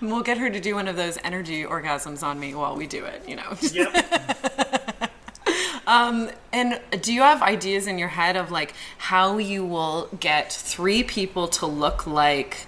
[0.00, 3.04] We'll get her to do one of those energy orgasms on me while we do
[3.04, 3.28] it.
[3.28, 3.56] You know.
[3.60, 4.28] Yep.
[6.58, 11.04] And do you have ideas in your head of like how you will get three
[11.04, 12.66] people to look like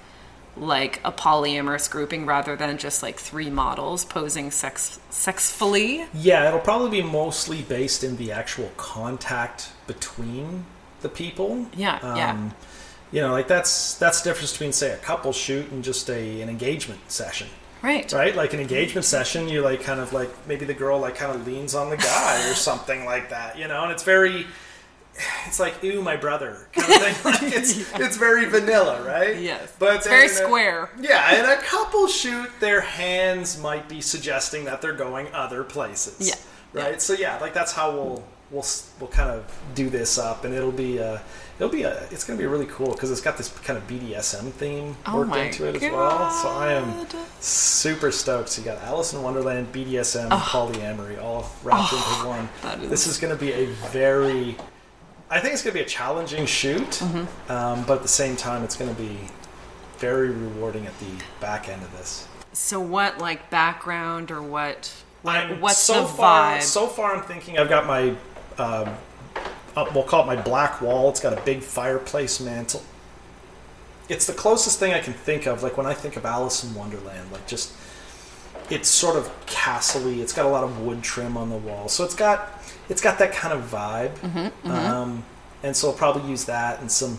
[0.61, 6.07] like a polyamorous grouping rather than just like three models posing sex sexfully?
[6.15, 10.67] Yeah, it'll probably be mostly based in the actual contact between
[11.01, 11.67] the people.
[11.75, 12.33] Yeah, yeah.
[12.33, 12.55] Um,
[13.13, 16.43] You know, like that's that's the difference between say a couple shoot and just a
[16.43, 17.49] an engagement session.
[17.83, 18.13] Right.
[18.13, 18.37] Right?
[18.37, 21.47] Like an engagement session, you like kind of like maybe the girl like kind of
[21.47, 24.47] leans on the guy or something like that, you know, and it's very
[25.47, 27.15] it's like ooh my brother kind of thing.
[27.33, 29.37] Like it's it's very vanilla, right?
[29.39, 29.73] Yes.
[29.79, 30.91] But It's very a- square.
[31.01, 36.29] yeah, and a couple shoot, their hands might be suggesting that they're going other places.
[36.29, 36.81] Yeah.
[36.83, 37.03] Right.
[37.03, 38.65] So yeah, like that's how we'll we'll
[39.01, 39.45] we'll kind of
[39.75, 41.19] do this up, and it'll be uh
[41.59, 44.51] it'll be a it's gonna be really cool because it's got this kind of BDSM
[44.53, 46.31] theme Oh worked into it as well.
[46.31, 47.07] So I am
[47.41, 48.51] super stoked.
[48.51, 52.49] So you got Alice in Wonderland, BDSM, polyamory, all wrapped into one.
[52.65, 52.69] Oh.
[52.83, 54.57] is- This is gonna be a very
[55.31, 57.53] I think it's going to be a challenging shoot, Mm-hmm.
[57.53, 59.17] um, but at the same time, it's going to be
[59.99, 61.07] very rewarding at the
[61.41, 62.27] back end of this.
[62.53, 64.93] So what like background or what?
[65.23, 66.63] What I'm- what's so the far, vibe?
[66.63, 68.11] So far, I'm thinking I've got my,
[68.59, 68.97] um,
[69.77, 71.11] uh, we'll call it my black wall.
[71.11, 72.83] It's got a big fireplace mantle.
[74.09, 75.63] It's the closest thing I can think of.
[75.63, 77.73] Like when I think of Alice in Wonderland, like just
[78.69, 80.15] it's sort of castle-y.
[80.21, 82.60] It's got a lot of wood trim on the wall, so it's got
[82.91, 84.15] it's got that kind of vibe.
[84.19, 85.25] Mm-hmm, Um,
[85.63, 87.19] and so I'll probably use that and some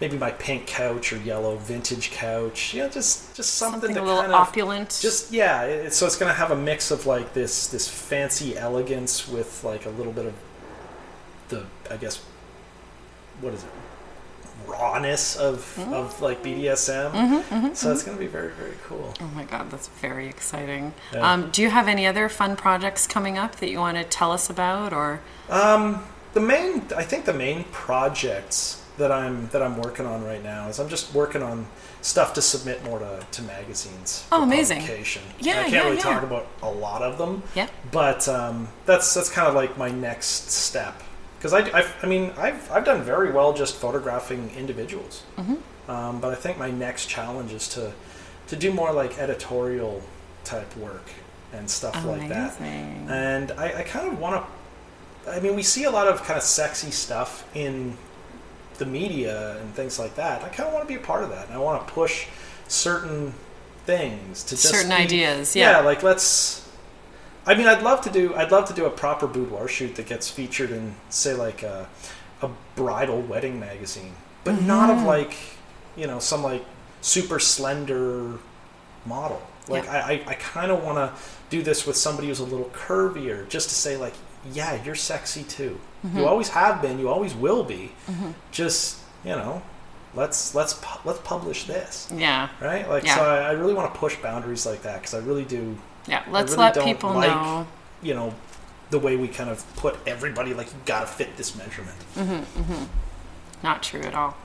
[0.00, 2.72] maybe my pink couch or yellow vintage couch.
[2.74, 4.98] You know, just just something, Something a little kind of opulent.
[5.02, 5.62] just yeah.
[5.64, 9.64] It, so it's going to have a mix of like this this fancy elegance with
[9.64, 10.34] like a little bit of
[11.48, 12.20] the I guess
[13.40, 13.70] what is it
[14.68, 15.92] rawness of Mm-hmm.
[15.92, 17.74] of like BDSM.
[17.76, 19.14] so it's going to be very very cool.
[19.20, 20.92] Oh my god, that's very exciting.
[21.12, 21.32] Yeah.
[21.32, 24.32] Um, do you have any other fun projects coming up that you want to tell
[24.32, 25.20] us about, or
[26.34, 30.68] the main i think the main projects that i'm that i'm working on right now
[30.68, 31.66] is i'm just working on
[32.02, 34.80] stuff to submit more to, to magazines Oh, amazing.
[34.80, 35.22] publication.
[35.40, 36.02] Yeah, i can't yeah, really yeah.
[36.02, 37.68] talk about a lot of them Yeah.
[37.90, 41.02] but um, that's that's kind of like my next step
[41.38, 45.90] because I, I, I mean I've, I've done very well just photographing individuals Mm-hmm.
[45.90, 47.92] um, but i think my next challenge is to
[48.48, 50.02] to do more like editorial
[50.44, 51.08] type work
[51.52, 52.60] and stuff like that
[53.08, 55.30] and I, I kind of want to.
[55.30, 57.96] I mean, we see a lot of kind of sexy stuff in
[58.78, 60.42] the media and things like that.
[60.42, 62.26] I kind of want to be a part of that, and I want to push
[62.68, 63.34] certain
[63.84, 65.80] things to just Certain be- ideas, yeah.
[65.80, 66.67] like let's.
[67.48, 68.34] I mean, I'd love to do.
[68.34, 71.88] I'd love to do a proper boudoir shoot that gets featured in, say, like a,
[72.42, 74.12] a bridal wedding magazine,
[74.44, 75.00] but not Mm-hmm.
[75.00, 75.34] of like,
[75.96, 76.64] you know, some like
[77.00, 78.38] super slender
[79.06, 79.40] model.
[79.66, 80.04] Like Yeah.
[80.06, 81.12] I, I, I kind of want to
[81.50, 84.14] do this with somebody who's a little curvier, just to say like,
[84.52, 85.80] yeah, you're sexy too.
[86.06, 86.18] Mm-hmm.
[86.18, 86.98] You always have been.
[86.98, 87.92] You always will be.
[88.52, 89.62] Just you know,
[90.14, 92.88] let's let's let's publish this, yeah, right?
[92.88, 93.16] Like Yeah.
[93.16, 95.76] so, I, I really want to push boundaries like that because I really do.
[96.08, 96.24] Yeah.
[96.30, 97.66] Let's really let people like, know.
[98.02, 98.34] You know,
[98.90, 101.98] the way we kind of put everybody like you got to fit this measurement.
[102.14, 102.84] Mm-hmm, mm-hmm.
[103.62, 104.36] Not true at all.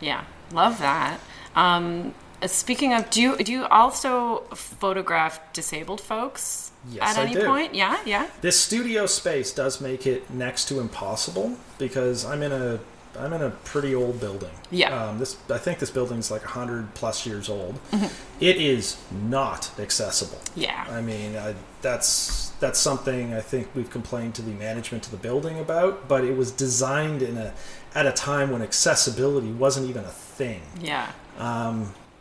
[0.00, 1.20] Yeah, love that.
[1.54, 7.22] Um, uh, speaking of, do you do you also photograph disabled folks Yes, at I
[7.24, 7.44] any do.
[7.44, 7.74] point?
[7.74, 8.28] Yeah, yeah.
[8.40, 12.78] This studio space does make it next to impossible because I'm in a
[13.18, 14.50] I'm in a pretty old building.
[14.70, 15.08] Yeah.
[15.08, 17.74] Um, this I think this building's like hundred plus years old.
[17.90, 18.06] Mm-hmm.
[18.40, 20.40] It is not accessible.
[20.54, 20.86] Yeah.
[20.88, 25.18] I mean, I, that's that's something I think we've complained to the management of the
[25.18, 26.08] building about.
[26.08, 27.52] But it was designed in a
[27.94, 30.62] at a time when accessibility wasn't even a thing.
[30.80, 31.10] Yeah.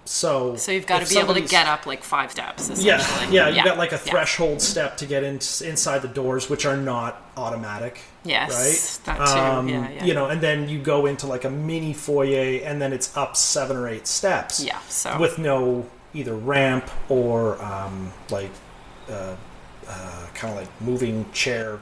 [0.08, 2.70] So So you've got to be able to get up like five steps.
[2.82, 3.36] yeah, Essentially.
[3.36, 4.12] yeah, You've got like a yeah.
[4.12, 8.00] threshold step to get in, inside the doors, which are not automatic.
[8.24, 9.18] Yes, right.
[9.18, 9.40] that too.
[9.40, 10.06] Um, Yeah, yeah.
[10.06, 13.36] You know, and then you go into like a mini foyer, and then it's up
[13.36, 14.64] seven or eight steps.
[14.64, 18.50] Yeah, so- with no either ramp or um, like
[19.10, 19.36] uh,
[19.88, 21.80] uh, kind of like moving chair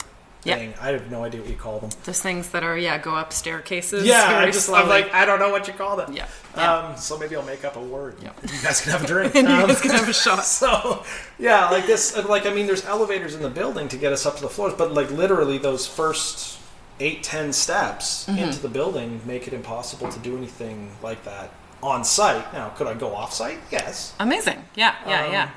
[0.53, 0.73] Thing.
[0.79, 1.89] I have no idea what you call them.
[2.03, 4.05] Those things that are yeah go up staircases.
[4.05, 4.83] Yeah, I just slowly.
[4.83, 6.13] I'm like I don't know what you call them.
[6.13, 6.73] Yeah, yeah.
[6.77, 8.15] Um, so maybe I'll make up a word.
[8.21, 8.31] Yeah.
[8.43, 9.35] You guys can have a drink.
[9.39, 10.45] and you Um, guys can have a shot.
[10.45, 11.03] so
[11.39, 14.35] yeah like this like i mean there's elevators in the building to get us up
[14.37, 16.59] to the floors but like literally those first
[16.99, 18.39] eight ten steps Mm-hmm.
[18.39, 21.49] into the building make it impossible to do anything like that
[21.83, 24.63] on site now could i go off site yes Amazing.
[24.75, 25.49] Yeah, yeah, Um, yeah.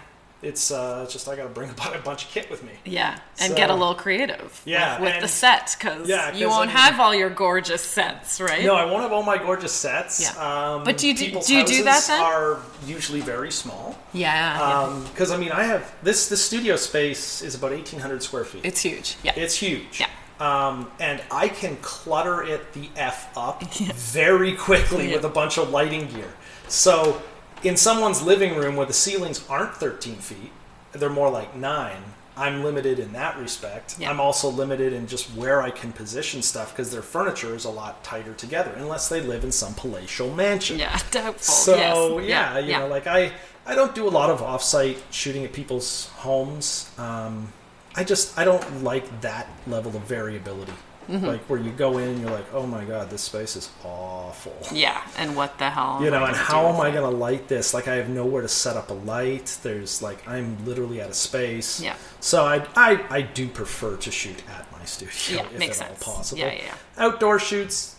[0.43, 2.73] It's uh, just I got to bring a bu- a bunch of kit with me.
[2.85, 4.61] Yeah, and get a little creative.
[4.65, 8.41] Yeah, with, the set because Yeah, you won't I mean- have all your gorgeous sets,
[8.41, 8.65] right?
[8.65, 10.21] No, I won't have all my gorgeous sets.
[10.21, 10.31] Yeah.
[10.75, 12.21] Um, But do you do- do you do that then?
[12.23, 13.99] Are usually very small.
[14.13, 15.01] yeah, yeah.
[15.11, 16.29] Because I mean, I have this.
[16.29, 18.65] The studio space is about eighteen hundred square feet.
[18.65, 19.17] it's huge.
[19.23, 20.01] Yeah, It's huge.
[20.01, 20.09] Yeah.
[20.41, 25.17] Um, and I can clutter it the f up very quickly Yeah.
[25.17, 26.33] with a bunch of lighting gear.
[26.69, 27.21] So,
[27.63, 30.53] in someone's living room where the ceilings aren't 13 feet,
[30.93, 32.03] they're more like nine.
[32.37, 33.97] I'm limited in that respect.
[33.99, 34.11] Yeah.
[34.11, 37.71] I'm also limited in just where I can position stuff because their furniture is a
[37.71, 40.79] lot tighter together, unless they live in some palatial mansion.
[40.79, 41.43] yeah, doubtful.
[41.43, 42.29] So yes.
[42.29, 43.33] yeah, you know, like I
[43.67, 46.91] I don't do a lot of offsite shooting at people's homes.
[46.97, 47.53] Um,
[47.97, 50.73] I just I don't like that level of variability.
[51.09, 51.25] Mm-hmm.
[51.27, 54.55] Like where you go in and you're like, oh my god, this space is awful.
[54.73, 56.01] yeah, and what the hell?
[56.03, 57.73] You know, and how am I going to light this?
[57.73, 59.59] Like I have nowhere to set up a light.
[59.63, 61.81] There's like I'm literally out of space.
[61.81, 61.97] Yeah.
[62.21, 65.91] So I I, I do prefer to shoot at my studio Yeah, if makes at
[65.91, 66.41] all possible.
[66.41, 66.75] Yeah, yeah, yeah.
[66.99, 67.98] Outdoor shoots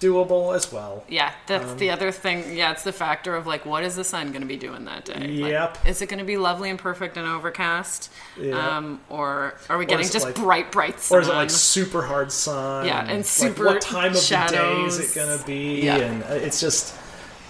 [0.00, 1.04] doable as well.
[1.08, 2.56] Yeah, that's Um, the other thing.
[2.56, 5.04] Yeah, it's the factor of like, what is the sun going to be doing that
[5.04, 5.14] day?
[5.38, 5.78] Like, Yep.
[5.86, 8.10] is it going to be lovely and perfect and overcast?
[8.38, 8.76] Yeah.
[8.76, 11.18] Um, or are we getting just like- bright, bright sun?
[11.18, 12.86] Or is it like super hard sun?
[12.86, 15.82] Yeah, and like, super what time of the day is it going to be?
[15.82, 15.96] Yeah.
[15.96, 16.94] And uh, it's just,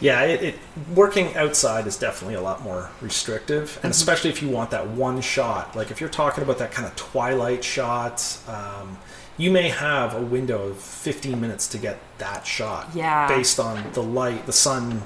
[0.01, 0.55] yeah, it, it
[0.95, 3.87] working outside is definitely a lot more restrictive, Mm-hmm.
[3.87, 5.75] and especially if you want that one shot.
[5.75, 8.99] Like if you're talking about that kind of twilight shot, um,
[9.37, 12.91] you may have a window of 15 minutes to get that shot.
[12.95, 13.27] Yeah.
[13.29, 15.03] Based on the light, the sun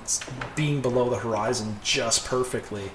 [0.54, 2.90] being below the horizon just perfectly.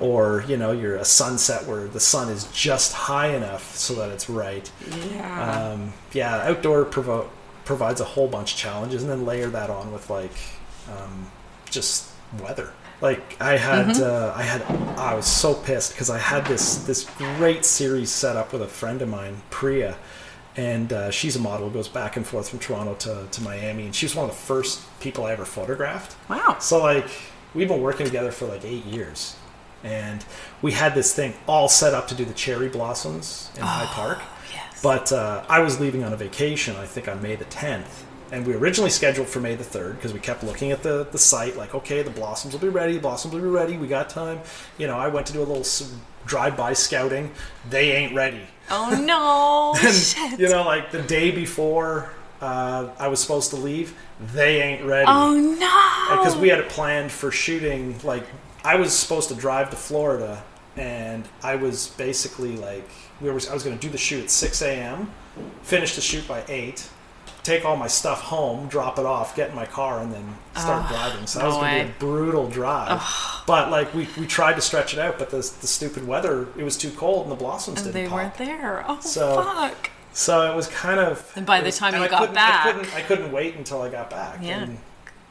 [0.00, 4.08] Or, you know, you're a sunset where the sun is just high enough so that
[4.10, 4.70] it's right
[5.12, 5.72] yeah.
[5.72, 7.28] um, yeah, outdoor provo-
[7.66, 10.32] provides a whole bunch of challenges, and then layer that on with like
[10.90, 11.30] um,
[11.68, 12.08] just
[12.42, 12.72] weather.
[13.00, 14.62] Like I had, uh, I had,
[14.98, 17.04] I was so pissed because I had this this
[17.36, 19.96] great series set up with a friend of mine, Priya,
[20.60, 23.96] and uh, she's a model goes back and forth from Toronto to, to Miami, and
[23.96, 26.14] she was one of the first people I ever photographed.
[26.28, 26.58] wow.
[26.60, 27.08] So like
[27.54, 29.36] we've been working together for like eight years,
[29.82, 30.22] and
[30.60, 34.18] we had this thing all set up to do the cherry blossoms in High Park.
[34.52, 34.82] yes.
[34.82, 38.02] But uh, I was leaving on a vacation, I think on May the 10th,
[38.32, 41.18] and we originally scheduled for May the 3rd because we kept looking at the, the
[41.18, 44.08] site, like, okay, the blossoms will be ready, the blossoms will be ready, we got
[44.08, 44.40] time.
[44.78, 45.64] You know, I went to do a little
[46.26, 47.32] drive-by scouting.
[47.68, 48.42] They ain't ready.
[48.70, 49.74] Oh no!
[49.86, 50.38] And, Shit.
[50.38, 52.10] you know, like the day before
[52.40, 53.94] uh, I was supposed to leave,
[54.32, 56.16] they ain't ready oh no!
[56.16, 57.98] because we had it planned for shooting.
[58.04, 58.24] Like
[58.64, 60.42] I was supposed to drive to Florida,
[60.76, 62.88] and I was basically like
[63.20, 63.40] we were.
[63.50, 65.10] I was going to do the shoot at six a.m.,
[65.62, 66.88] finish the shoot by eight,
[67.42, 70.88] take all my stuff home, drop it off, get in my car, and then start
[70.88, 71.26] driving.
[71.26, 73.02] So that was going to be a brutal drive.
[73.46, 76.62] But like we, we tried to stretch it out, but the the stupid weather it
[76.64, 78.16] was too cold and the blossoms and didn't they pop.
[78.18, 78.84] weren't there.
[78.86, 79.90] Oh So- fuck!
[80.12, 81.30] So it was kind of.
[81.36, 83.54] And by the was- time you I got couldn't- back- I couldn't, I couldn't wait
[83.56, 84.38] until I got back.
[84.42, 84.62] Yeah.
[84.64, 84.78] And,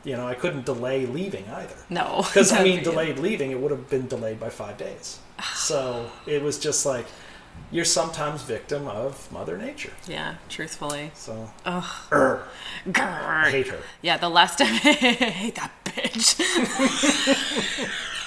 [0.06, 1.76] you know, I couldn't delay leaving either.
[1.90, 5.20] No, Because I mean, delayed leaving, it would have been delayed by five days.
[5.56, 7.06] So it was just like
[7.72, 9.94] you're sometimes victim of Mother Nature.
[10.08, 11.12] Yeah, truthfully.
[11.14, 11.84] So Ugh.
[12.10, 12.42] Urgh,
[12.88, 13.52] I Grr.
[13.52, 13.80] hate her.
[14.02, 16.36] Yeah, the last time I hate that bitch.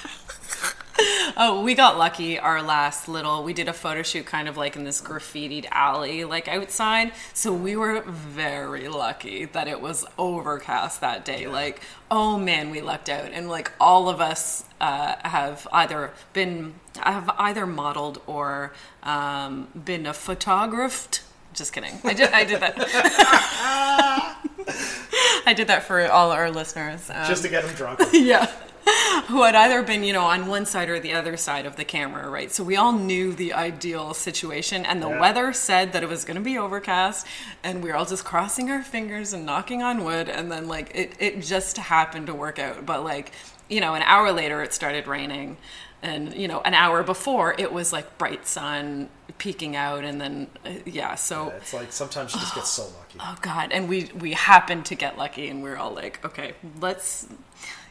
[1.37, 2.37] oh, we got lucky.
[2.39, 6.23] Our last little, we did a photo shoot kind of like in this graffitied alley,
[6.23, 7.13] like outside.
[7.33, 11.47] So we were very lucky that it was overcast that day.
[11.47, 11.81] Like,
[12.11, 17.29] oh man, we lucked out, and like all of us uh, have either been have
[17.37, 21.23] either modeled or um, been a photographed.
[21.53, 21.99] Just kidding.
[22.03, 22.29] I did.
[22.31, 24.39] I did that.
[25.45, 27.09] I did that for all our listeners.
[27.09, 27.99] Um, Just to get them drunk.
[28.13, 28.51] yeah.
[29.27, 31.85] Who had either been, you know, on one side or the other side of the
[31.85, 32.51] camera, right?
[32.51, 35.19] So we all knew the ideal situation, and the Yeah.
[35.19, 37.25] weather said that it was going to be overcast,
[37.63, 40.91] and we were all just crossing our fingers and knocking on wood, and then, like,
[40.93, 42.85] it, it just happened to work out.
[42.85, 43.31] But, like,
[43.69, 45.57] you know, an hour later, it started raining,
[46.01, 49.07] and, you know, an hour before, it was like bright sun
[49.37, 51.49] peeking out, and then, uh, yeah, so.
[51.57, 53.19] It's like sometimes you just get so lucky.
[53.21, 53.71] Oh God!
[53.71, 57.27] And we we happened to get lucky, and we are all like, okay, let's,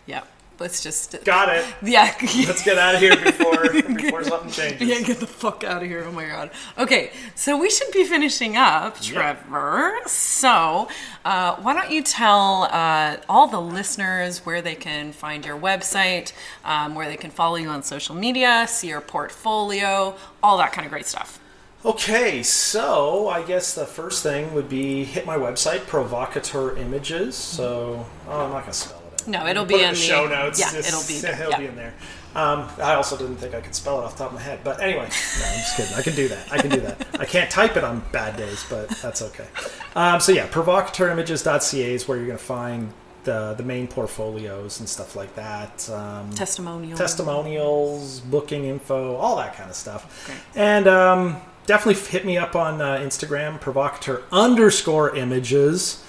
[0.04, 0.24] yeah,
[0.62, 1.64] let's just, Got it.
[1.82, 2.14] yeah,
[2.46, 4.88] Let's get out of here before before something changes.
[4.88, 6.04] yeah, get the fuck out of here!
[6.06, 6.50] Oh my God.
[6.78, 9.98] Okay, so we should be finishing up, Trevor.
[10.06, 10.88] So,
[11.24, 16.32] uh, why don't you tell uh, all the listeners where they can find your website,
[16.64, 20.86] um, where they can follow you on social media, see your portfolio, all that kind
[20.86, 21.40] of great stuff.
[21.84, 27.34] Okay, so I guess the first thing would be hit my website, Provocateur Images.
[27.34, 29.01] So, oh, I'm not gonna spell.
[29.26, 30.58] No, it'll Put be in in the the- show notes.
[30.60, 31.58] yeah, Just- it'll be there, It'll yeah.
[31.58, 31.94] be in there.
[32.34, 34.60] Um, I also didn't think I could spell it off the top of my head.
[34.64, 35.02] But anyway,
[35.40, 35.94] no, I'm just kidding.
[35.94, 36.50] I can do that.
[36.50, 37.06] I can do that.
[37.20, 39.46] I can't type it on bad days, but that's okay.
[39.94, 42.92] Um, so yeah, provocateurimages.ca is where you're going to find
[43.24, 45.88] the the main portfolios and stuff like that.
[45.90, 46.96] Um, Testimonial.
[46.96, 50.24] testimonials, booking info, all that kind of stuff.
[50.26, 50.38] Great.
[50.56, 56.02] And um, definitely hit me up on uh, Instagram, provocateur underscore images.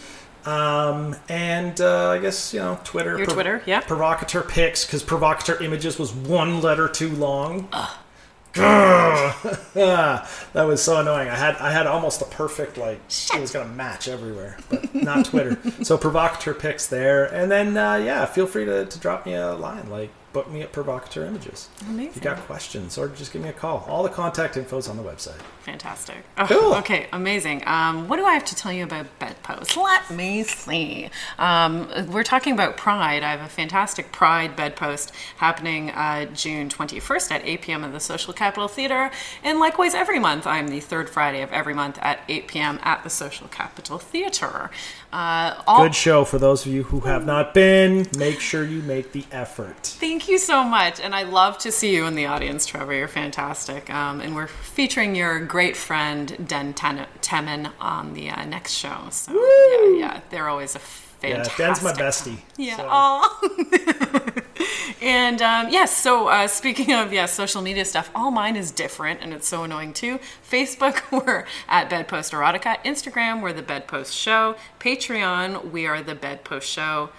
[0.46, 3.18] Um, and uh, I guess, you know, Twitter.
[3.18, 3.82] Your Twitter, yeah.
[3.82, 7.70] Provocateur pics, because provocateur images was one letter too long.
[8.54, 11.28] that was so annoying.
[11.28, 13.02] I had I had almost a perfect like
[13.34, 15.58] it was gonna match everywhere, but not Twitter.
[15.84, 19.56] so provocateur pics there, and then uh, yeah, feel free to, to drop me a
[19.56, 21.70] line like book me at provocateur images.
[21.80, 22.24] If you Amazing.
[22.24, 23.86] got questions, or just give me a call.
[23.88, 25.40] All the contact info is on the website.
[25.62, 26.18] Fantastic.
[26.38, 26.74] Oh, Cool.
[26.76, 27.64] Okay, amazing.
[27.66, 29.78] Um, what do I have to tell you about bedposts?
[29.78, 31.10] Let me see.
[31.38, 33.24] Um, we're talking about Pride.
[33.24, 37.84] I have a fantastic Pride bedpost happening uh, June 21st at 8 p.m.
[37.86, 39.12] at the Social Capital Theater.
[39.44, 42.80] And likewise, every month, I'm the third Friday of every month at 8 p.m.
[42.84, 44.70] at the Social Capital Theater.
[45.14, 48.08] Uh, all- Good show for those of you who have not been.
[48.18, 49.78] Make sure you make the effort.
[49.84, 50.99] Thank you so much.
[50.99, 52.93] And I love to see you in the audience, Trevor.
[52.93, 53.89] You're fantastic.
[53.89, 59.07] Um, and we're featuring your great friend, Den Ten- Temin, on the uh, next show.
[59.11, 61.57] So, yeah, yeah, they're always a fantastic.
[61.59, 61.65] Yeah.
[61.67, 62.38] Dan's my bestie.
[62.57, 62.78] Yeah.
[62.78, 64.43] so-
[65.01, 69.21] and um, yes, so uh, speaking of yes, social media stuff, all mine is different,
[69.21, 70.19] and it's so annoying too.
[70.49, 72.78] Facebook, we're at Bedpost Erotica.
[72.84, 74.55] Instagram, we're the Bedpost Show.
[74.80, 77.09] Patreon, we are the Bedpost Show.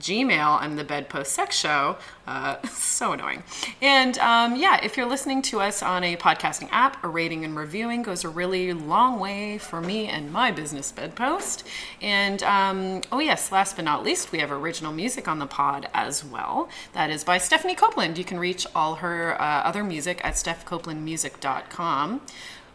[0.00, 1.96] Gmail, I'm the Bedpost Sex Show.
[2.26, 3.42] Uh, so annoying.
[3.82, 7.54] And um, yeah, if you're listening to us on a podcasting app, a rating and
[7.56, 11.64] reviewing goes a really long way for me and my business Bedpost.
[12.00, 15.88] And um, oh, yes, last but not least, we have original music on the pod
[15.92, 16.68] as well.
[16.94, 18.16] That is by Stephanie Copeland.
[18.16, 22.22] You can reach all her uh, other music at stephcopelandmusic.com.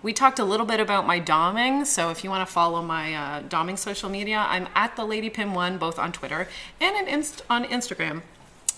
[0.06, 3.16] We talked a little bit about my doming, so if you want to follow my
[3.16, 6.48] uh, doming social media, I'm at the Lady Pim One, both on Twitter
[6.80, 8.22] and Inst- on Instagram.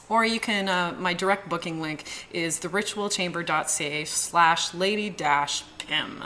[0.10, 6.24] Or you can, uh, my direct booking link is theritualchamber.ca slash lady dash pim.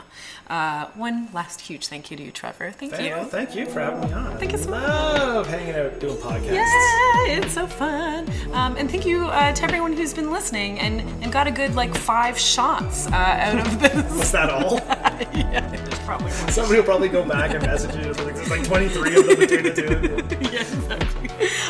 [0.47, 2.71] Uh, one last huge thank you to you, Trevor.
[2.71, 3.23] Thank Thank, you.
[3.29, 4.37] thank you for having me on.
[4.37, 4.81] Thank you so much.
[4.83, 6.51] Love hanging out doing podcasts.
[6.51, 8.29] Yeah, it's so fun.
[8.53, 11.75] Um, and thank you uh, to everyone who's been listening and, and got a good
[11.75, 13.93] like five shots uh, out of this.
[14.21, 14.75] Is that all?
[15.33, 16.31] yeah, there's probably.
[16.31, 18.11] Somebody will probably go back and message you.
[18.11, 20.37] Like, There's like 23 of them between the two.
[20.51, 21.20] yeah, exactly.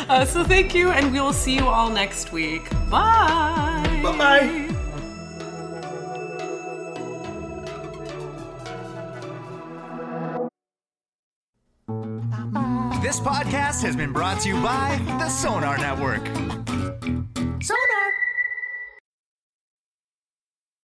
[0.08, 2.68] Uh, so thank you, and we will see you all next week.
[2.90, 4.00] Bye.
[4.02, 4.68] Bye-bye.
[13.02, 16.26] This podcast has been brought to you by the Sonar Network.
[17.62, 18.12] Sonar!